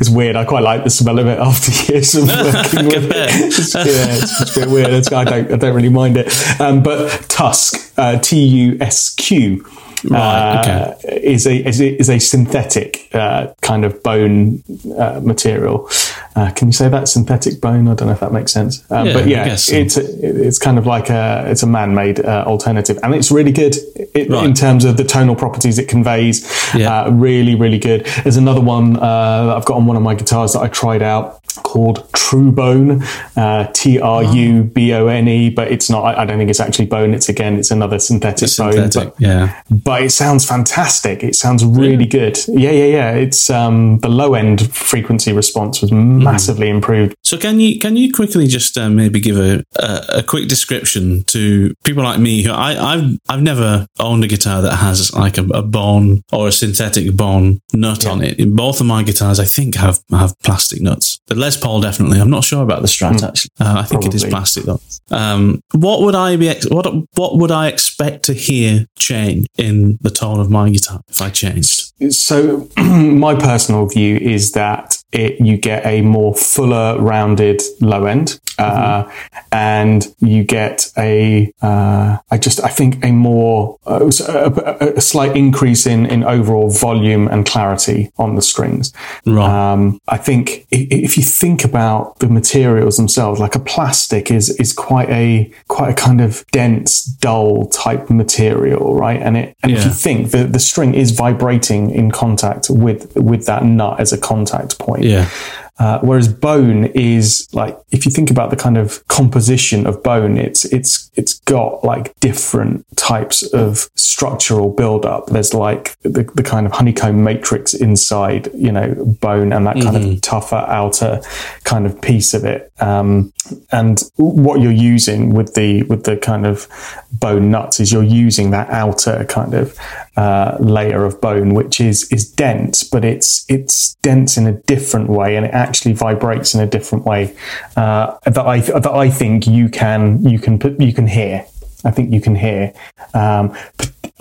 [0.00, 0.36] it's weird.
[0.36, 2.26] I quite like the smell of it after years of
[2.72, 3.30] working with it.
[3.30, 4.90] It's, yeah, it's, it's, a bit weird.
[4.90, 6.26] It's, I don't, I don't really mind it.
[6.60, 9.64] Um, but Tusq, uh, T U S Q
[10.04, 11.20] right, uh, okay.
[11.22, 14.62] is, a, is a, is a synthetic uh, kind of bone
[14.98, 15.88] uh, material.
[16.36, 17.86] Uh, can you say that synthetic bone?
[17.86, 18.84] I don't know if that makes sense.
[18.90, 19.74] Um, yeah, but yeah, so.
[19.76, 23.30] it's a, it's kind of like a it's a man made uh, alternative, and it's
[23.30, 24.44] really good it, right.
[24.44, 26.42] in terms of the tonal properties it conveys.
[26.74, 27.08] Yeah.
[27.10, 28.04] really, really good.
[28.24, 31.43] There's another one that I've got on one of my guitars that I tried out
[31.62, 33.04] called Trubone,
[33.36, 36.04] uh, T R U B O N E, but it's not.
[36.04, 37.14] I, I, don't think it's actually bone.
[37.14, 38.90] It's again, it's another synthetic it's bone.
[38.92, 41.22] But, yeah, but it sounds fantastic.
[41.22, 42.38] It sounds really good.
[42.48, 43.10] Yeah, yeah, yeah.
[43.12, 46.22] It's um, the low end frequency response was mm-hmm.
[46.22, 46.76] massively mm.
[46.76, 47.14] improved.
[47.22, 51.24] So can you can you quickly just uh, maybe give a, a, a quick description
[51.24, 55.38] to people like me who I, I've I've never owned a guitar that has like
[55.38, 58.10] a, a bone or a synthetic bone nut yeah.
[58.10, 58.38] on it.
[58.38, 61.20] In both of my guitars, I think have have plastic nuts.
[61.26, 62.18] The Les Paul definitely.
[62.18, 63.28] I'm not sure about the Strat mm.
[63.28, 63.50] actually.
[63.60, 64.08] Uh, I think Probably.
[64.08, 64.80] it is plastic though.
[65.10, 66.48] Um, what would I be?
[66.48, 71.02] Ex- what what would I expect to hear change in the tone of my guitar
[71.08, 71.92] if I changed?
[72.10, 78.40] So, my personal view is that it, you get a more fuller, rounded low end,
[78.58, 79.38] uh, mm-hmm.
[79.52, 85.36] and you get a, uh, I just, I think a more, uh, a, a, slight
[85.36, 88.92] increase in, in overall volume and clarity on the strings.
[89.26, 89.72] Right.
[89.72, 94.72] Um, I think if you think about the materials themselves, like a plastic is, is
[94.72, 99.20] quite a, quite a kind of dense, dull type material, right?
[99.20, 99.78] And it, and yeah.
[99.78, 104.12] if you think the, the string is vibrating in contact with, with that nut as
[104.12, 105.03] a contact point.
[105.04, 105.28] Yeah.
[105.76, 110.38] Uh, whereas bone is like, if you think about the kind of composition of bone,
[110.38, 115.26] it's, it's, it's got like different types of structural buildup.
[115.26, 119.96] There's like the, the kind of honeycomb matrix inside, you know, bone and that kind
[119.96, 120.12] mm-hmm.
[120.12, 121.20] of tougher outer
[121.64, 122.72] kind of piece of it.
[122.78, 123.32] Um,
[123.72, 126.68] and what you're using with the, with the kind of
[127.12, 129.76] bone nuts is you're using that outer kind of,
[130.16, 135.08] uh, layer of bone, which is, is dense, but it's, it's dense in a different
[135.08, 137.34] way and it actually vibrates in a different way
[137.76, 141.46] uh, that I that I think you can you can put you can hear.
[141.84, 142.72] I think you can hear.
[143.12, 143.56] Um,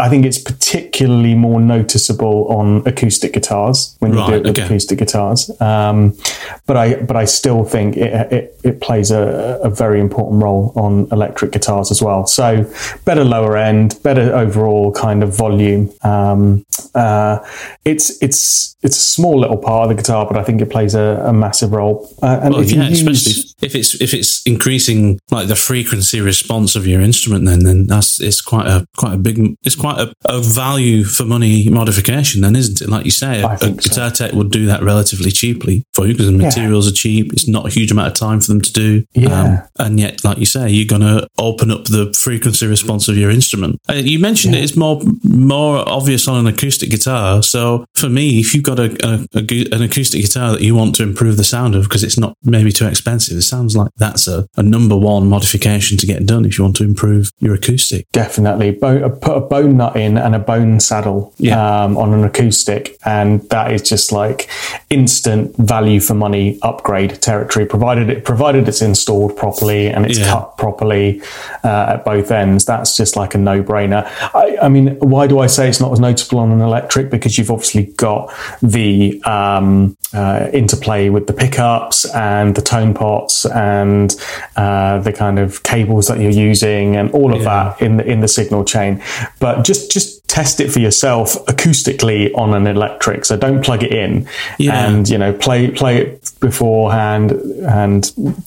[0.04, 4.58] I think it's particularly more noticeable on acoustic guitars when you right, do it with
[4.58, 4.66] okay.
[4.66, 5.50] acoustic guitars.
[5.62, 6.18] Um,
[6.66, 10.74] but I but I still think it it, it plays a, a, very important role
[10.76, 12.28] on electric guitars as well.
[12.28, 12.70] So
[13.06, 15.90] better lower end, better overall kind of volume.
[16.04, 17.40] Um, uh,
[17.86, 20.96] it's it's it's a small little part of the guitar, but I think it plays
[20.96, 22.14] a, a massive role.
[22.22, 26.20] Uh, and well, if yeah, use, especially if it's if it's increasing like the frequency
[26.20, 29.93] response of your instrument, then then that's it's quite a quite a big it's quite
[30.00, 32.90] a, a value for money modification, then isn't it?
[32.90, 34.28] Like you say, a, a guitar so.
[34.28, 36.92] tech would do that relatively cheaply for you because the materials yeah.
[36.92, 37.34] are cheap.
[37.34, 39.06] It's not a huge amount of time for them to do.
[39.14, 39.42] Yeah.
[39.42, 43.18] Um, and yet, like you say, you're going to open up the frequency response of
[43.18, 43.80] your instrument.
[43.90, 44.62] Uh, you mentioned yeah.
[44.62, 47.44] it is more more obvious on an acoustic guitar.
[47.44, 51.38] So for me, if you've got a, an acoustic guitar that you want to improve
[51.38, 54.96] the sound of because it's not maybe too expensive, it sounds like that's a, number
[54.96, 58.10] one modification to get done if you want to improve your acoustic.
[58.14, 59.42] Definitely, Bo- put a
[59.74, 61.84] bone nut in and a bone saddle yeah.
[61.84, 64.50] um, on an acoustic, and that is just like
[64.90, 67.66] instant value for money upgrade territory.
[67.66, 70.32] Provided it provided it's installed properly and it's yeah.
[70.32, 71.22] cut properly
[71.64, 74.06] uh, at both ends, that's just like a no brainer.
[74.34, 77.10] I, I, mean, why do I say it's not as noticeable on an electric?
[77.10, 78.32] Because you've obviously got
[78.62, 84.16] the um, uh, interplay with the pickups and the tone pots and
[84.56, 87.76] uh, the kind of cables that you're using and all of yeah.
[87.76, 89.02] that in the in the signal chain.
[89.40, 93.24] But just just test it for yourself acoustically on an electric.
[93.24, 94.88] So don't plug it in yeah.
[94.88, 98.02] and you know play play it beforehand and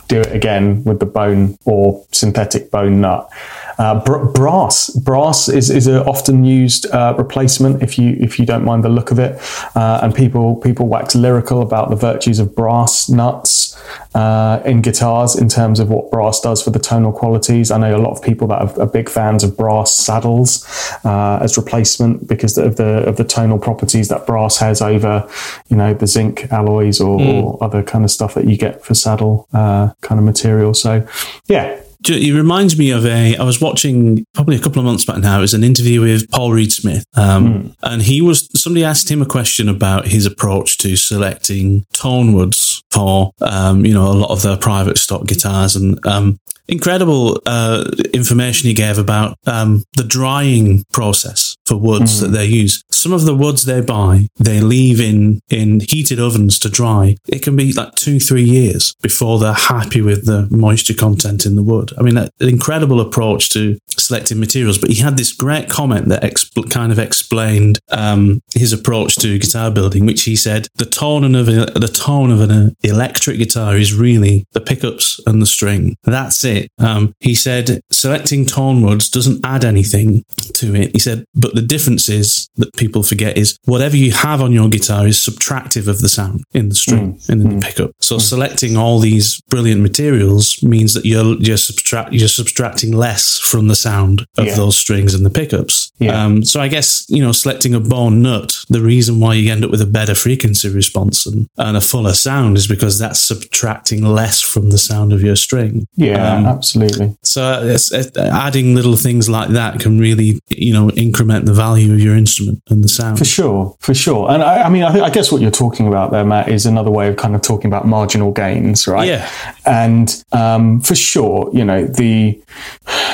[0.09, 3.31] do it again with the bone or synthetic bone nut.
[3.79, 8.46] Uh, br- brass, brass is, is an often used uh, replacement if you if you
[8.46, 9.38] don't mind the look of it,
[9.77, 13.77] uh, and people people wax lyrical about the virtues of brass nuts
[14.14, 17.70] uh, in guitars in terms of what brass does for the tonal qualities.
[17.70, 20.64] I know a lot of people that are, big fans of brass saddles
[21.05, 25.28] uh, as replacement because of the of the tonal properties that brass has over
[25.68, 27.42] you know the zinc alloys or, mm.
[27.42, 30.74] or other kind of stuff that you get for saddle uh, kind of material.
[30.74, 31.06] So
[31.46, 33.36] yeah, it reminds me of a.
[33.36, 35.38] I was watching probably a couple of months back now.
[35.38, 37.76] It was an interview with Paul Reed Smith, um, mm.
[37.82, 42.82] and he was somebody asked him a question about his approach to selecting tone woods
[42.90, 47.84] for um, you know a lot of their private stock guitars, and um, incredible uh,
[48.12, 52.20] information he gave about um, the drying process for woods mm.
[52.22, 52.83] that they use.
[52.90, 57.16] Some of the woods they buy, they leave in, in heated ovens to dry.
[57.29, 61.57] It can be like two, three years before they're happy with the moisture content in
[61.57, 61.92] the wood.
[61.98, 64.79] I mean, an incredible approach to selecting materials.
[64.79, 69.38] But he had this great comment that exp- kind of explained um, his approach to
[69.38, 73.76] guitar building, which he said the tone of a, the tone of an electric guitar
[73.76, 75.96] is really the pickups and the string.
[76.05, 76.70] That's it.
[76.79, 80.24] Um, he said selecting tone woods doesn't add anything
[80.55, 80.92] to it.
[80.92, 84.68] He said, but the difference is that people forget is whatever you have on your
[84.68, 87.28] guitar is subtractive of the sound in the string mm.
[87.30, 87.60] and in mm.
[87.60, 87.90] the pickup.
[88.00, 88.20] So mm.
[88.20, 93.74] selecting all these brilliant materials means that you're you're subtract you're subtracting less from the
[93.74, 94.54] sound of yeah.
[94.54, 95.90] those strings and the pickups.
[95.98, 96.22] Yeah.
[96.22, 99.64] Um, so I guess you know selecting a bone nut, the reason why you end
[99.64, 104.04] up with a better frequency response and, and a fuller sound is because that's subtracting
[104.04, 105.86] less from the sound of your string.
[105.96, 107.16] Yeah, um, absolutely.
[107.22, 111.92] So it's, it's, adding little things like that can really you know increment the value
[111.92, 113.18] of your instrument and the sound.
[113.18, 114.30] For sure, for sure.
[114.30, 116.90] And I, I mean, I, I, guess what you're talking about there, Matt, is another
[116.90, 119.06] way of kind of talking about marginal gains, right?
[119.06, 119.30] Yeah.
[119.64, 122.40] And um, for sure, you know, the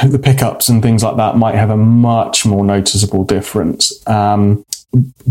[0.06, 3.92] the pickups and things like that might have a much more noticeable difference.
[4.08, 4.64] Um,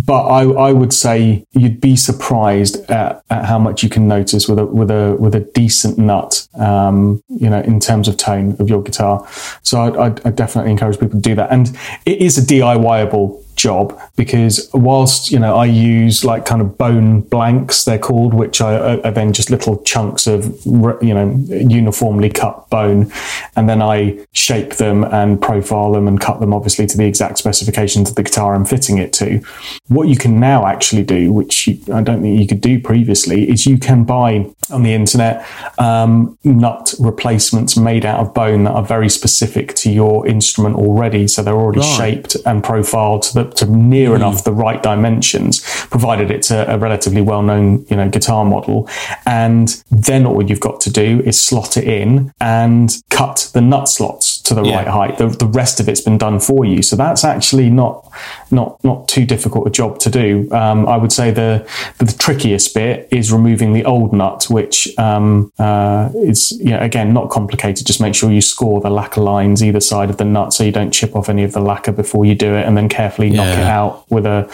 [0.06, 4.48] but I, I would say you'd be surprised at, at, how much you can notice
[4.48, 8.56] with a with a with a decent nut, um, you know, in terms of tone
[8.60, 9.28] of your guitar.
[9.62, 14.00] So I, I definitely encourage people to do that, and it is a DIYable job
[14.16, 19.00] because whilst you know I use like kind of bone blanks they're called which are,
[19.06, 23.12] are, then just little chunks of you know uniformly cut bone.
[23.56, 27.38] And then I shape them and profile them and cut them obviously to the exact
[27.38, 29.42] specifications of the guitar I'm fitting it to.
[29.88, 33.50] What you can now actually do which you, I don't think you could do previously
[33.50, 35.46] is you can buy on the internet
[35.78, 41.28] um, nut replacements made out of bone that are very specific to your instrument already.
[41.28, 41.98] So they're already right.
[41.98, 44.16] shaped and profiled to the to near mm.
[44.16, 48.90] enough the right dimensions, provided it's a, a relatively well-known, you know, guitar model.
[49.26, 53.88] And then all you've got to do is slot it in and cut the nut
[53.88, 54.78] slots to the yeah.
[54.78, 55.18] right height.
[55.18, 56.82] The, the rest of it's been done for you.
[56.82, 58.12] So that's actually not
[58.50, 60.50] not not too difficult a job to do.
[60.52, 64.72] Um, I would say the, the, the trickiest bit is removing the old nut, which
[64.72, 67.86] which um, uh, is you know, again not complicated.
[67.86, 70.72] Just make sure you score the lacquer lines either side of the nut so you
[70.72, 73.58] don't chip off any of the lacquer before you do it, and then carefully knock
[73.58, 74.48] it out with a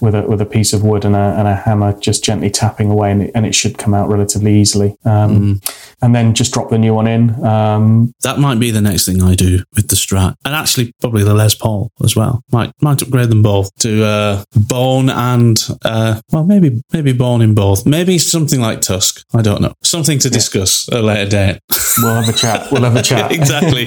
[0.00, 2.90] with a with a piece of wood and a, and a hammer, just gently tapping
[2.90, 4.96] away, and it, and it should come out relatively easily.
[5.04, 5.60] Um,
[6.04, 7.44] And then just drop the new one in.
[7.44, 11.22] Um, That might be the next thing I do with the Strat, and actually probably
[11.22, 12.42] the Les Paul as well.
[12.50, 17.54] Might might upgrade them both to uh, bone and uh, well, maybe maybe bone in
[17.54, 17.86] both.
[17.86, 19.24] Maybe something like Tusq.
[19.32, 19.74] I don't know.
[19.82, 21.60] Something to discuss at a later date.
[21.98, 22.72] we'll have a chat.
[22.72, 23.30] We'll have a chat.
[23.30, 23.82] exactly,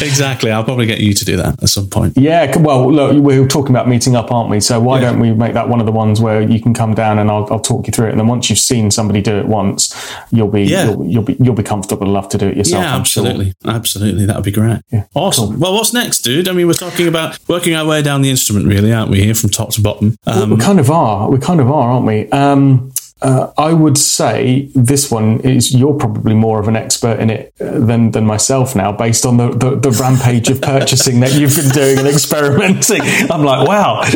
[0.00, 0.50] exactly.
[0.50, 2.16] I'll probably get you to do that at some point.
[2.16, 4.60] Yeah, well, look, we're talking about meeting up, aren't we?
[4.60, 5.10] So why Yeah.
[5.10, 7.46] don't we make that one of the ones where you can come down and I'll,
[7.50, 9.94] I'll talk you through it, and then once you've seen somebody do it once,
[10.30, 10.84] you'll be Yeah.
[10.90, 12.82] you'll, you'll be you'll be comfortable enough to do it yourself.
[12.84, 13.26] Yeah, I'm sure.
[13.26, 14.26] absolutely, absolutely.
[14.26, 14.80] That would be great.
[14.92, 15.58] Yeah, Awesome.
[15.60, 16.48] Well, what's next, dude?
[16.48, 19.22] I mean, we're talking about working our way down the instrument, really, aren't we?
[19.22, 20.16] Here from top to bottom.
[20.26, 21.30] Um, we kind of are.
[21.30, 22.28] We kind of are, aren't we?
[22.30, 22.92] Um,
[23.22, 27.52] uh, I would say this one is you're probably more of an expert in it
[27.60, 31.54] uh, than than myself now, based on the, the, the rampage of purchasing that you've
[31.54, 33.00] been doing and experimenting.
[33.30, 34.02] I'm like, wow,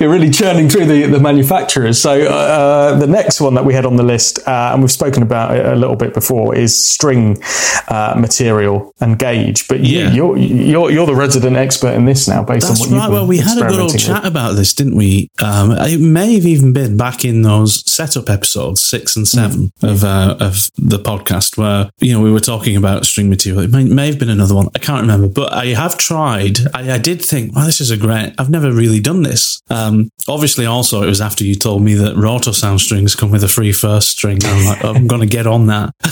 [0.00, 2.00] you're really churning through the, the manufacturers.
[2.00, 5.22] So uh, the next one that we had on the list, uh, and we've spoken
[5.22, 7.38] about it a little bit before, is string
[7.88, 9.68] uh, material and gauge.
[9.68, 10.12] But you, Yeah.
[10.12, 13.06] you're you're you're the resident expert in this now, based That's on what you've right.
[13.06, 14.22] been Well, we had a good old experimenting with.
[14.22, 15.30] chat about this, didn't we?
[15.42, 19.90] Um, it may have even been back in those setup episodes six and seven Mm.
[19.92, 23.62] of uh, of the podcast, where you know we were talking about string material.
[23.62, 24.68] It may, may have been another one.
[24.74, 26.58] I can't remember, but I have tried.
[26.74, 28.34] I, I did think, well, this is a great.
[28.38, 29.60] I've never really done this.
[29.70, 33.48] Um, obviously, also it was after you told me that Rotosound strings come with a
[33.48, 34.38] free first string.
[34.44, 35.94] I'm like, I'm going to get on that.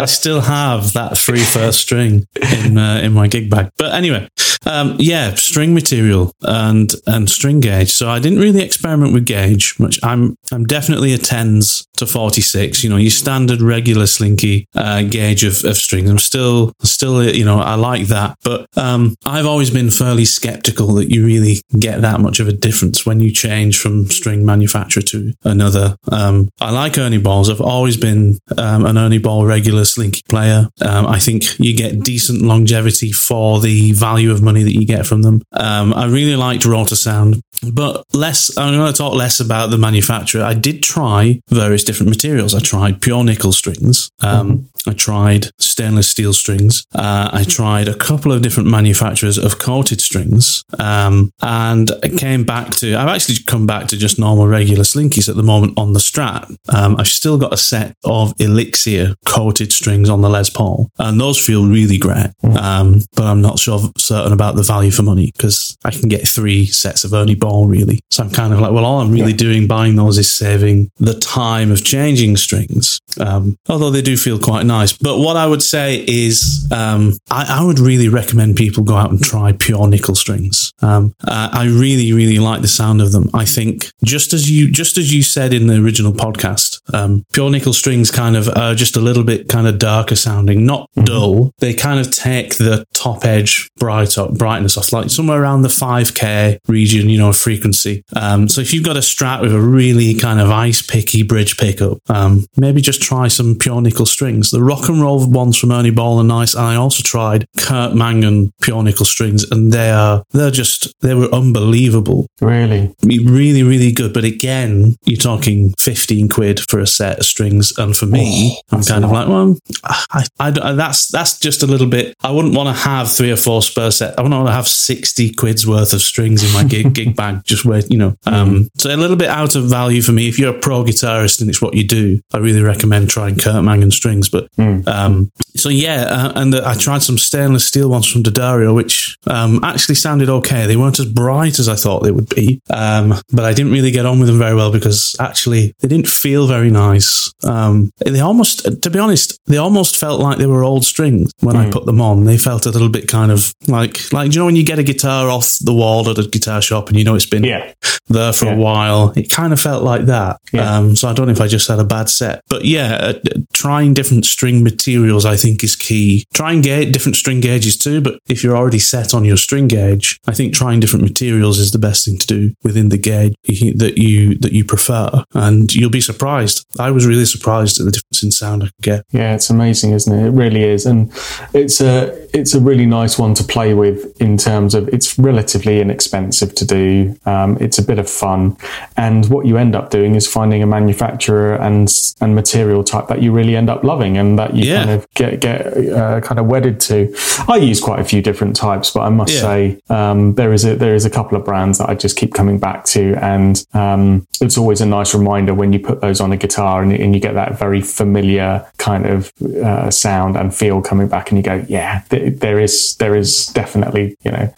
[0.00, 3.70] I still have that free first string in uh, in my gig bag.
[3.76, 4.28] But anyway,
[4.66, 7.90] um, yeah, string material and and string gauge.
[7.90, 9.98] So I didn't really experiment with gauge much.
[10.02, 12.82] I'm I'm definitely a tens to forty six.
[12.82, 16.10] You know, your standard regular slinky uh, gauge of, of strings.
[16.10, 20.94] I'm still still you know I like that, but um, I've always been fairly skeptical
[20.94, 25.02] that you really get that much of a difference when you change from string manufacturer
[25.02, 25.96] to another.
[26.10, 27.50] Um, I like Ernie Balls.
[27.50, 30.68] I've always been um, an Ernie Ball regular slinky player.
[30.80, 35.06] Um, I think you get decent longevity for the value of money that you get
[35.06, 35.42] from them.
[35.52, 37.40] Um, I really liked Rotosound,
[37.72, 38.56] but less.
[38.56, 40.42] I'm going to talk less about the manufacturer.
[40.42, 42.54] I did try various different materials.
[42.54, 44.10] I tried pure nickel strings.
[44.20, 46.84] Um, I tried stainless steel strings.
[46.94, 52.44] Uh, I tried a couple of different manufacturers of coated strings, um, and I came
[52.44, 52.96] back to.
[52.96, 56.54] I've actually come back to just normal regular slinkies at the moment on the Strat.
[56.74, 61.20] Um, I've still got a set of Elixir coated strings on the Les Paul, and
[61.20, 62.30] those feel really great.
[62.58, 66.26] Um, but I'm not sure certain about the value for money because I can get
[66.26, 68.00] three sets of Ernie Ball really.
[68.10, 71.14] So I'm kind of like, well, all I'm really doing buying those is saving the
[71.14, 73.00] time of changing strings.
[73.20, 74.92] Um, although they do feel quite nice.
[74.92, 79.10] But what I would say is, um, I, I would really recommend people go out
[79.10, 80.72] and try pure nickel strings.
[80.80, 83.28] Um, uh, I really, really like the sound of them.
[83.34, 87.50] I think just as you, just as you said in the original podcast, um, pure
[87.50, 91.52] nickel strings kind of are just a little bit kind of darker sounding, not dull.
[91.58, 96.58] They kind of take the top edge bright brightness off, like somewhere around the 5k
[96.68, 98.04] region, you know, frequency.
[98.14, 101.56] Um, so if you've got a strat with a really kind of ice picky bridge
[101.56, 104.50] pickup, um, maybe just try some pure nickel strings.
[104.58, 106.54] The rock and roll ones from Ernie Ball are nice.
[106.54, 111.14] And I also tried Curt Mangan pure nickel strings and they are, they're just, they
[111.14, 112.92] were unbelievable Really?
[113.04, 114.12] really, really good.
[114.12, 117.72] But again, you're talking 15 quid for a set of strings.
[117.78, 121.66] And for me, I'm kind of like, well, I, I, I- that's, that's just a
[121.68, 124.18] little bit, I wouldn't want to have three or four spare set.
[124.18, 127.44] I wouldn't want to have 60 quid's worth of strings in my gig, gig bag,
[127.44, 130.28] just where, you know, um, so a little bit out of value for me.
[130.28, 133.62] If you're a pro guitarist and it's what you do, I really recommend trying Curt
[133.62, 134.28] Mangan strings.
[134.28, 138.74] But, um, so yeah, uh, and uh, I tried some stainless steel ones from D'Addario,
[138.74, 140.66] which um, actually sounded okay.
[140.66, 143.90] They weren't as bright as I thought they would be, um, but I didn't really
[143.90, 147.32] get on with them very well because actually they didn't feel very nice.
[147.44, 151.56] Um, they almost, to be honest, they almost felt like they were old strings when
[151.56, 152.24] I put them on.
[152.24, 154.82] They felt a little bit kind of like, like you know when you get a
[154.82, 157.72] guitar off the wall at a guitar shop and you know it's been Yeah.
[158.08, 158.54] there for Yeah.
[158.54, 159.12] a while.
[159.16, 160.38] It kind of felt like that.
[160.52, 160.76] Yeah.
[160.78, 163.12] Um, so I don't know if I just had a bad set, but yeah, uh,
[163.52, 166.24] trying different string materials I think is key.
[166.32, 170.20] Trying ga- different string gauges too, but if you're already set on your string gauge,
[170.28, 173.98] I think trying different materials is the best thing to do within the gauge that
[173.98, 176.64] you that you prefer, and you'll be surprised.
[176.78, 179.04] I was really surprised at the difference in sound I could get.
[179.10, 180.28] Yeah, it's amazing, isn't it?
[180.28, 181.12] It really is, and
[181.52, 185.80] it's a it's a really nice one to play with in terms of it's relatively
[185.80, 187.18] inexpensive to do.
[187.26, 188.56] Um, it's a bit of fun,
[188.96, 193.20] and what you end up doing is finding a manufacturer and and material type that
[193.20, 194.78] you really end up loving and that you Yeah.
[194.84, 197.14] kind of get get uh, kind of wedded to.
[197.48, 199.40] I use quite a few different types, but I must Yeah.
[199.40, 202.34] say um, there is a there is a couple of brands that I just keep
[202.34, 206.32] coming back to, and um, it's always a nice reminder when you put those on
[206.32, 209.32] a guitar and, and you get that very familiar kind of
[209.64, 213.46] uh, sound and feel coming back, and you go, yeah, th- there is there is
[213.48, 214.52] definitely you know.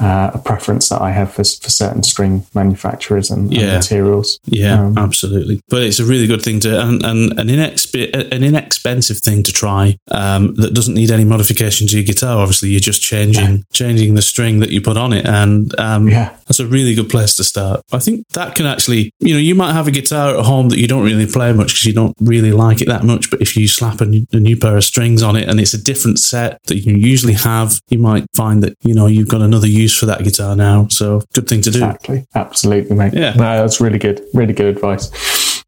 [0.00, 4.38] Uh, a preference that I have for, for certain string manufacturers and, and materials.
[4.46, 5.60] Yeah, Um, absolutely.
[5.68, 9.52] But it's a really good thing to and, and an inexpe- an inexpensive thing to
[9.52, 12.38] try um, that doesn't need any modification to your guitar.
[12.38, 16.30] Obviously, you're just changing changing the string that you put on it, and um, Yeah.
[16.46, 17.82] that's a really good place to start.
[17.92, 20.78] I think that can actually, you know, you might have a guitar at home that
[20.78, 23.30] you don't really play much because you don't really like it that much.
[23.30, 25.74] But if you slap a new, a new pair of strings on it and it's
[25.74, 29.42] a different set that you usually have, you might find that you know you've got
[29.42, 30.88] another use for that guitar now.
[30.88, 31.78] So good thing to do.
[31.78, 32.26] Exactly.
[32.34, 33.14] Absolutely, mate.
[33.14, 33.34] Yeah.
[33.34, 34.22] No, that's really good.
[34.34, 35.10] Really good advice.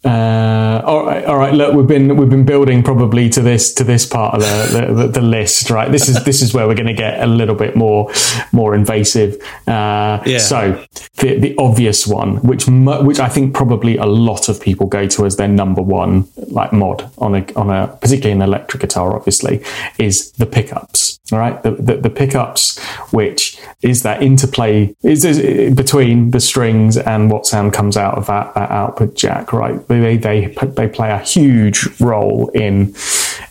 [0.04, 1.54] Uh, all right, all right.
[1.54, 5.06] Look, we've been we've been building probably to this to this part of the the,
[5.08, 5.90] the, list, right?
[5.90, 8.10] This is this is where we're going to get a little bit more
[8.52, 9.40] more invasive.
[9.66, 10.38] Uh, Yeah.
[10.38, 10.84] So
[11.16, 15.24] the the obvious one, which which I think probably a lot of people go to
[15.24, 19.62] as their number one like mod on a on a particularly an electric guitar, obviously,
[19.98, 21.18] is the pickups.
[21.32, 22.78] All right, the the, the pickups,
[23.10, 28.26] which is that interplay is, is between the strings and what sound comes out of
[28.26, 29.52] that, that output jack.
[29.52, 32.94] Right, they they they play a huge role in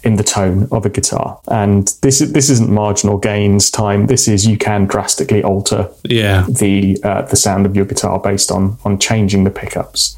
[0.03, 4.07] in the tone of a guitar, and this is this isn't marginal gains time.
[4.07, 6.45] This is you can drastically alter Yeah.
[6.49, 10.17] the uh, the sound of your guitar based on on changing the pickups.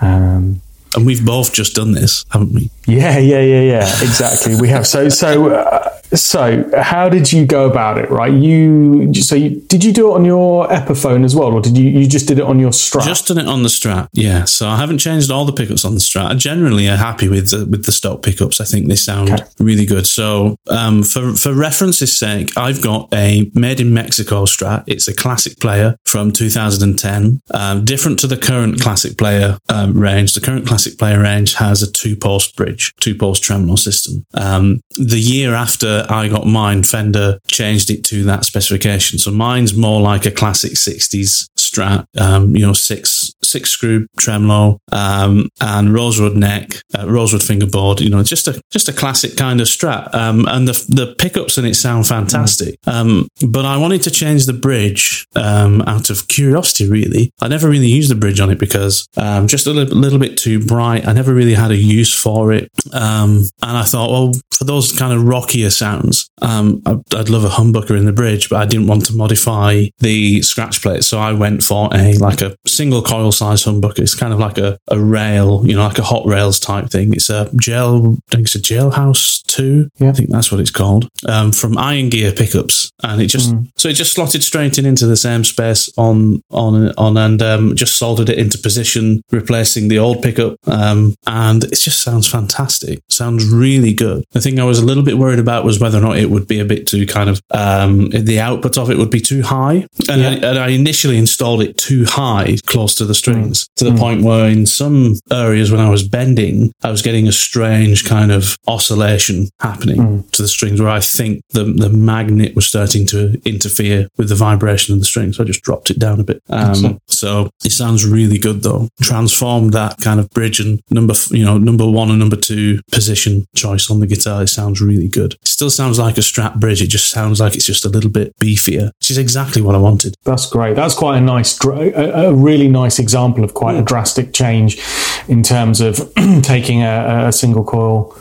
[0.00, 0.60] Um,
[0.96, 2.70] And we've both just done this, haven't we?
[2.86, 4.02] yeah, yeah, yeah, yeah.
[4.02, 4.56] Exactly.
[4.60, 4.86] We have.
[4.86, 8.10] So, so, uh, so, how did you go about it?
[8.10, 8.32] Right.
[8.32, 9.12] You.
[9.14, 11.88] So, you, did you do it on your Epiphone as well, or did you?
[11.88, 13.04] You just did it on your Strat?
[13.04, 14.44] Just done it on the Strat, yeah.
[14.44, 16.26] So I haven't changed all the pickups on the Strat.
[16.26, 18.60] I generally are happy with the with the stock pickups.
[18.60, 19.44] I think they sound Okay.
[19.58, 20.06] really good.
[20.06, 24.84] So um, for for reference's sake, I've got a made in Mexico Strat.
[24.86, 30.32] It's a classic player from 2010, um, different to the current classic player um, range.
[30.32, 34.24] The current classic player range has a two post bridge, two post tremolo system.
[34.34, 39.18] Um, the year after I got mine, Fender changed it to that specification.
[39.18, 44.78] So mine's more like a classic 60s Strat, um, you know, six six screw tremolo
[44.92, 48.00] um, and rosewood neck, uh, rosewood fingerboard.
[48.00, 50.14] You know, just a just a classic kind of Strat.
[50.14, 52.76] Um, and the the pickups in it sound fantastic.
[52.86, 56.88] Um, but I wanted to change the bridge um, out of curiosity.
[56.88, 60.18] Really, I never really used the bridge on it because um, just a little, little
[60.18, 61.06] bit too bright.
[61.06, 62.70] I never really had a use for it.
[62.92, 67.44] Um, and I thought, well, for those kind of rockier sounds, um, I'd, I'd love
[67.44, 71.18] a humbucker in the bridge, but I didn't want to modify the scratch plate, so
[71.18, 74.00] I went for a like a single coil size humbucker.
[74.00, 77.12] It's kind of like a, a rail, you know, like a hot rails type thing.
[77.12, 79.88] It's a gel, I think it's a jailhouse two.
[79.98, 80.10] Yeah.
[80.10, 81.08] I think that's what it's called.
[81.28, 85.06] Um, from Iron Gear pickups, and it just so it just slotted straight in into
[85.06, 89.98] the same space on on on, and um, just soldered it into position, replacing the
[89.98, 90.56] old pickup.
[90.66, 93.00] Um, and it just sounds fantastic.
[93.08, 94.24] Sounds really good.
[94.30, 96.46] The thing I was a little bit worried about was whether or not it would
[96.46, 99.86] be a bit too kind of um, the output of it would be too high,
[100.08, 103.96] and, I, and I initially installed it too high, close to the strings, to the
[103.98, 108.30] point where in some areas when I was bending, I was getting a strange kind
[108.30, 113.40] of oscillation happening to the strings, where I think the the magnet was starting to
[113.44, 115.36] interfere with the vibration of the strings.
[115.36, 116.42] So I just dropped it down a bit.
[116.50, 118.88] Um, so it sounds really good though.
[119.02, 123.46] Transformed that kind of bridge and number, you know, number one and number two position
[123.54, 124.42] choice on the guitar.
[124.42, 125.34] It sounds really good.
[125.34, 126.80] It still sounds like a Strat bridge.
[126.80, 129.78] It just sounds like it's just a little bit beefier, which is exactly what I
[129.78, 130.14] wanted.
[130.24, 130.76] That's great.
[130.76, 133.86] That's quite a nice, a, a really nice example of quite a mm.
[133.86, 134.80] drastic change
[135.28, 136.10] in terms of
[136.42, 138.16] taking a, a single coil,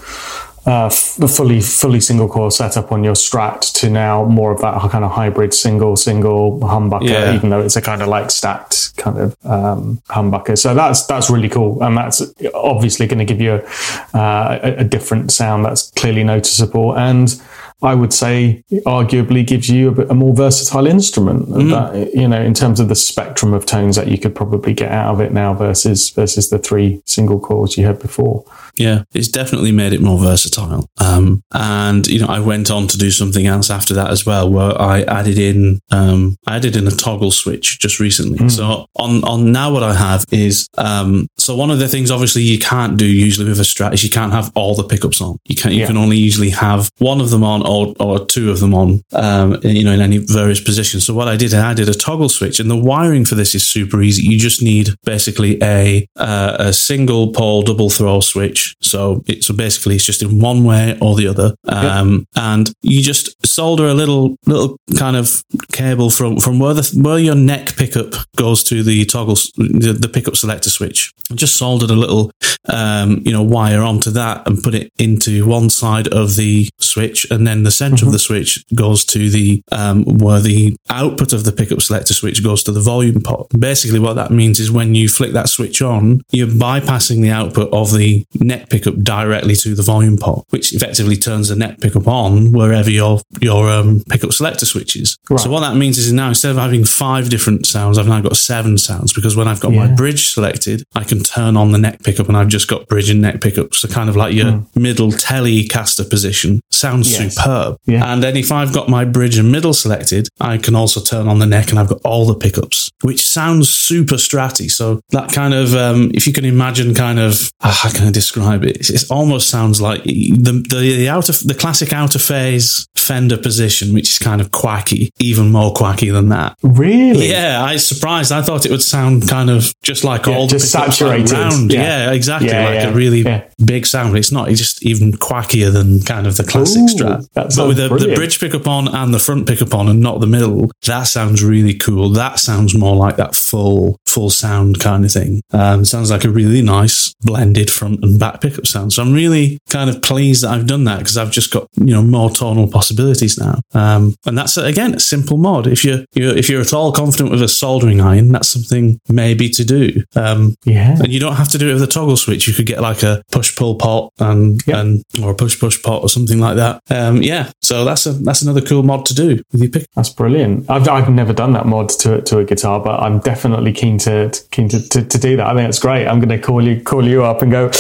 [0.70, 4.74] uh, f- fully fully single coil setup on your Strat to now more of that
[4.92, 7.34] kind of hybrid single single humbucker, Yeah.
[7.36, 10.58] even though it's a kind of like stacked kind of um, humbucker.
[10.58, 12.22] So that's that's really cool, and that's
[12.54, 17.42] obviously going to give you a, uh, a, a different sound that's clearly noticeable and.
[17.82, 21.48] I would say arguably gives you a, bit, a more versatile instrument.
[21.48, 21.70] Mm.
[21.70, 24.92] That, you know, in terms of the spectrum of tones that you could probably get
[24.92, 28.46] out of it now versus versus the three single chords you had before.
[28.76, 30.90] Yeah, it's definitely made it more versatile.
[30.98, 34.50] Um, and you know, I went on to do something else after that as well,
[34.50, 38.40] where I added in um, I added in a toggle switch just recently.
[38.40, 38.52] Mm.
[38.52, 42.44] So on on now, what I have is um, so one of the things obviously
[42.44, 45.38] you can't do usually with a strat is you can't have all the pickups on.
[45.46, 45.88] You can you yeah.
[45.88, 49.04] can only usually have one of them on or or two of them on.
[49.14, 51.06] Um, you know, in any various positions.
[51.06, 53.66] So what I did, I did a toggle switch, and the wiring for this is
[53.66, 54.24] super easy.
[54.24, 59.54] You just need basically a uh, a single pole double throw switch so it, so
[59.54, 62.28] basically, it's just in one way or the other, um, yep.
[62.36, 67.20] and you just solder a little little kind of cable from from where the where
[67.20, 71.14] your neck pickup goes to the toggle the, the pickup selector switch.
[71.36, 72.32] Just soldered a little
[72.72, 77.30] um, you know wire onto that and put it into one side of the switch,
[77.32, 78.08] and then the center mm-hmm.
[78.08, 82.44] of the switch goes to the um, where the output of the pickup selector switch
[82.44, 83.48] goes to the volume pot.
[83.58, 87.72] Basically, what that means is when you flick that switch on, you're bypassing the output
[87.74, 92.08] of the neck pickup directly to the volume pot, which effectively turns the neck pickup
[92.08, 95.18] on wherever your your um, pickup selector switch is.
[95.30, 95.40] Right.
[95.40, 98.38] So what that means is now instead of having five different sounds, I've now got
[98.38, 99.88] seven sounds because when I've got yeah.
[99.88, 103.10] my bridge selected, I can turn on the neck pickup and I've just got bridge
[103.10, 103.80] and neck pickups.
[103.80, 104.76] So kind of like your mm.
[104.76, 106.62] middle telecaster position.
[106.72, 107.36] Sounds yes.
[107.36, 107.78] superb.
[107.86, 108.12] Yeah.
[108.12, 111.40] And then if I've got my bridge and middle selected, I can also turn on
[111.40, 114.70] the neck and I've got all the pickups, which sounds super stratty.
[114.72, 118.12] So that kind of, um, if you can imagine kind of, uh, how can I
[118.12, 118.90] describe it?
[118.90, 124.12] It almost sounds like the, the, the outer, the classic outer phase Fender position, which
[124.12, 126.56] is kind of quacky, even more quacky than that.
[126.62, 127.30] Really?
[127.30, 128.32] Yeah, I was surprised.
[128.32, 131.32] I thought it would sound kind of just like yeah, all the just saturated.
[131.32, 131.74] Around.
[131.74, 131.82] Yeah.
[131.82, 132.49] yeah exactly.
[132.50, 133.24] Yeah, like a really
[133.64, 134.18] big sound.
[134.18, 134.50] It's not.
[134.50, 137.28] It's just even quackier than kind of the classic Ooh, strat.
[137.34, 140.28] But with the, the, bridge pickup on and the front pickup on and not the
[140.28, 142.10] middle, that sounds really cool.
[142.10, 145.42] That sounds more like that full full sound kind of thing.
[145.52, 148.94] Um, sounds like a really nice blended front and back pickup sound.
[148.94, 151.94] So I'm really kind of pleased that I've done that because I've just got you
[151.94, 153.60] know more tonal possibilities now.
[153.74, 155.68] Um, and that's again a simple mod.
[155.68, 159.50] If you're, you're, if you're at all confident with a soldering iron, that's something maybe
[159.50, 160.04] to do.
[160.16, 162.48] Um, yeah, and you don't have to do it with a toggle switch.
[162.48, 164.78] You could get like a push pull pot and yep.
[164.78, 166.82] and or a push push pot or something like that.
[166.90, 169.88] Um, yeah, so that's a that's another cool mod to do with your pick.
[169.96, 170.70] That's brilliant.
[170.70, 174.09] I've, I've never done that mod to to a guitar, but I'm definitely keen to
[174.52, 175.48] keen to, to, to do that.
[175.48, 176.08] I think it's great.
[176.08, 177.72] I'm going to call you call you up and go.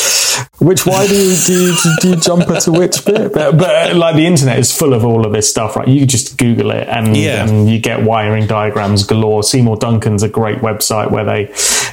[0.59, 3.33] Which why do you do you, do you jumper to which bit?
[3.39, 5.87] But, but like the internet is full of all of this stuff, right?
[5.87, 7.45] You just Google it and, yeah.
[7.45, 9.43] and you get wiring diagrams galore.
[9.43, 11.45] Seymour Duncan's a great website where they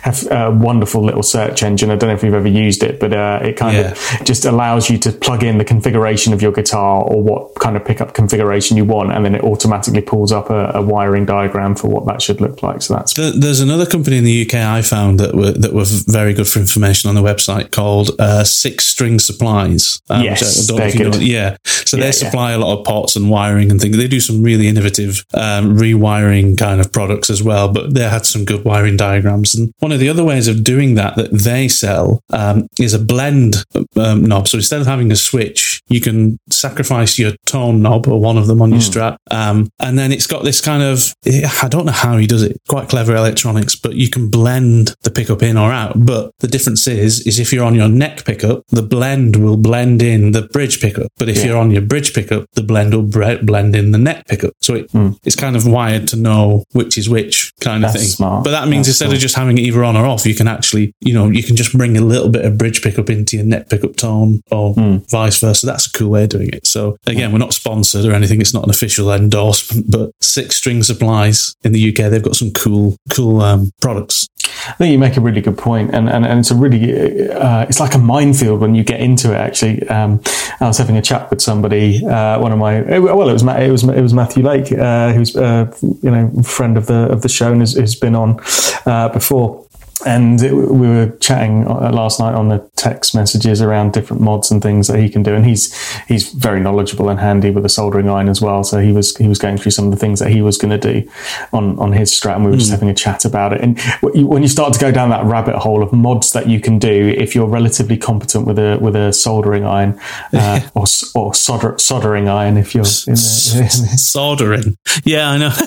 [0.02, 1.90] have a wonderful little search engine.
[1.90, 3.90] I don't know if you've ever used it, but uh, it kind yeah.
[3.90, 7.76] of just allows you to plug in the configuration of your guitar or what kind
[7.76, 11.74] of pickup configuration you want, and then it automatically pulls up a, a wiring diagram
[11.74, 12.82] for what that should look like.
[12.82, 16.32] So that's there's another company in the UK I found that were that were very
[16.34, 20.00] good for information on the website called uh, Six String Supplies.
[20.08, 21.12] Um, yes, they're good.
[21.12, 22.56] Know, yeah, so yeah, they supply yeah.
[22.56, 23.96] a lot of pots and wiring and things.
[23.96, 28.26] They do some really innovative um, rewiring kind of products as well, but they had
[28.26, 29.54] some good wiring diagrams.
[29.54, 32.98] And one of the other ways of doing that that they sell um, is a
[32.98, 33.64] blend
[33.96, 34.48] um, knob.
[34.48, 38.46] So instead of having a switch, you can sacrifice your tone knob or one of
[38.46, 38.90] them on your mm.
[38.90, 41.14] strat, um, and then it's got this kind of
[41.62, 42.60] I don't know how he does it.
[42.68, 46.04] Quite clever electronics, but you can blend the pickup in or out.
[46.04, 50.02] But the difference is, is if you're on your neck pickup, the blend will blend
[50.02, 51.10] in the bridge pickup.
[51.16, 51.46] But if yeah.
[51.46, 54.54] you're on your bridge pickup, the blend will blend in the neck pickup.
[54.60, 55.18] So it, mm.
[55.24, 58.12] it's kind of wired to know which is which kind of That's thing.
[58.12, 58.44] Smart.
[58.44, 59.14] But that means That's instead cool.
[59.14, 61.56] of just having it either on or off, you can actually, you know, you can
[61.56, 65.08] just bring a little bit of bridge pickup into your neck pickup tone or mm.
[65.10, 65.66] vice versa.
[65.76, 66.66] That's a cool way of doing it.
[66.66, 68.40] So again, we're not sponsored or anything.
[68.40, 72.50] It's not an official endorsement, but Six String Supplies in the UK, they've got some
[72.52, 74.26] cool, cool um, products.
[74.68, 77.66] I think you make a really good point, and and, and it's a really uh,
[77.68, 79.36] it's like a minefield when you get into it.
[79.36, 80.22] Actually, um,
[80.60, 83.70] I was having a chat with somebody, uh, one of my well, it was it
[83.70, 87.28] was it was Matthew Lake, uh, who's uh, you know friend of the of the
[87.28, 88.40] show and has, has been on
[88.86, 89.65] uh, before
[90.04, 94.50] and it, we were chatting uh, last night on the text messages around different mods
[94.50, 95.34] and things that he can do.
[95.34, 95.74] And he's
[96.06, 98.62] he's very knowledgeable and handy with a soldering iron as well.
[98.62, 100.78] So he was he was going through some of the things that he was going
[100.78, 101.08] to do
[101.52, 102.74] on on his strat and we were just hmm.
[102.74, 103.60] having a chat about it.
[103.62, 103.80] And
[104.28, 107.08] when you start to go down that rabbit hole of mods that you can do
[107.16, 109.98] if you're relatively competent with a with a soldering iron
[110.32, 110.84] uh, or
[111.14, 114.76] or solder, soldering iron if you're in the, soldering.
[115.04, 115.52] Yeah i know.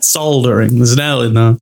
[0.00, 0.76] Soldering.
[0.76, 1.56] There's an L in there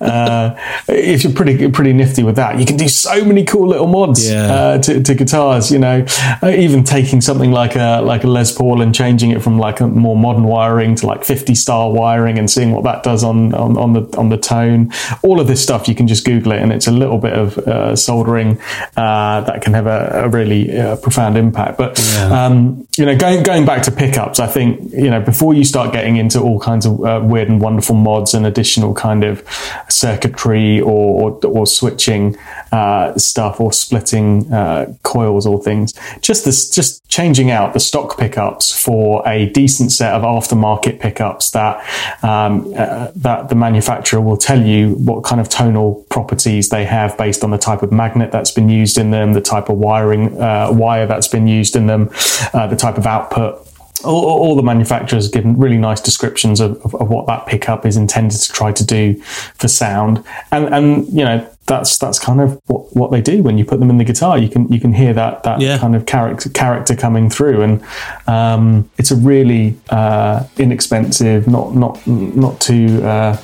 [0.00, 0.54] uh,
[0.88, 4.28] if you're pretty pretty nifty with that, you can do so many cool little mods
[4.28, 4.52] Yeah.
[4.54, 5.70] uh, to, to guitars.
[5.70, 6.04] You know,
[6.42, 9.80] uh, even taking something like a like a Les Paul and changing it from like
[9.80, 13.54] a more modern wiring to like 50 style wiring and seeing what that does on
[13.54, 14.92] on, on the on the tone.
[15.22, 17.58] All of this stuff you can just Google it, and it's a little bit of
[17.58, 18.58] uh, soldering
[18.96, 21.78] uh, that can have a, a really uh, profound impact.
[21.78, 22.46] But Yeah.
[22.46, 25.92] um, you know, going going back to pickups, I think you know before you start
[25.92, 29.42] getting into all kinds of uh, weird and wonderful mods and additional kind of
[29.88, 32.36] circuitry or or, or switching
[32.72, 38.18] uh, stuff or splitting uh, coils or things, just this just changing out the stock
[38.18, 41.76] pickups for a decent set of aftermarket pickups that
[42.22, 47.16] um, uh, that the manufacturer will tell you what kind of tonal properties they have
[47.18, 50.40] based on the type of magnet that's been used in them, the type of wiring
[50.40, 52.10] uh, wire that's been used in them,
[52.52, 53.66] uh, the type of output.
[54.04, 57.96] All, all the manufacturers give really nice descriptions of, of, of what that pickup is
[57.96, 59.14] intended to try to do
[59.54, 63.56] for sound, and and you know that's that's kind of what, what they do when
[63.58, 64.36] you put them in the guitar.
[64.36, 65.78] You can you can hear that that Yeah.
[65.78, 67.80] kind of character character coming through, and
[68.26, 73.36] um, it's a really uh, inexpensive, not not not too uh,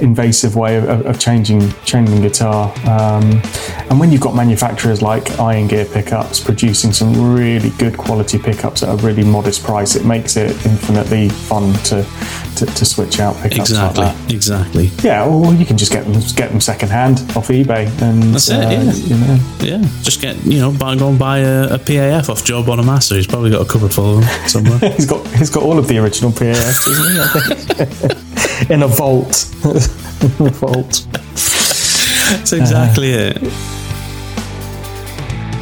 [0.00, 2.72] invasive way of, of changing changing guitar.
[2.88, 3.42] Um,
[3.90, 8.82] and when you've got manufacturers like Iron Gear pickups producing some really good quality pickups
[8.82, 12.04] at a really modest price, it makes it infinitely fun to
[12.56, 14.04] to, to switch out pickups Exactly.
[14.04, 14.30] like.
[14.30, 14.90] Exactly.
[15.02, 18.48] Yeah, or you can just get them get them second hand off eBay, and That's
[18.48, 18.92] it, uh, yeah.
[18.92, 19.38] you know.
[19.60, 19.88] Yeah.
[20.02, 23.16] Just get you know, buy, go and buy a, a PAF off Joe Bonamassa.
[23.16, 24.78] He's probably got a cupboard full of them somewhere.
[24.96, 27.20] He's got he's got all of the original PAFs, doesn't he?
[27.20, 28.70] I think?
[28.70, 29.54] In a vault.
[30.40, 31.06] In a vault.
[31.12, 33.75] That's exactly it.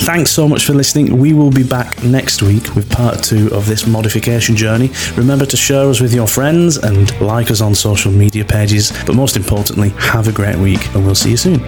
[0.01, 1.17] Thanks so much for listening.
[1.19, 4.91] We will be back next week with part two of this modification journey.
[5.17, 8.93] Remember to share us with your friends and like us on social media pages.
[9.07, 11.65] But most importantly, have a great week and we'll see you soon.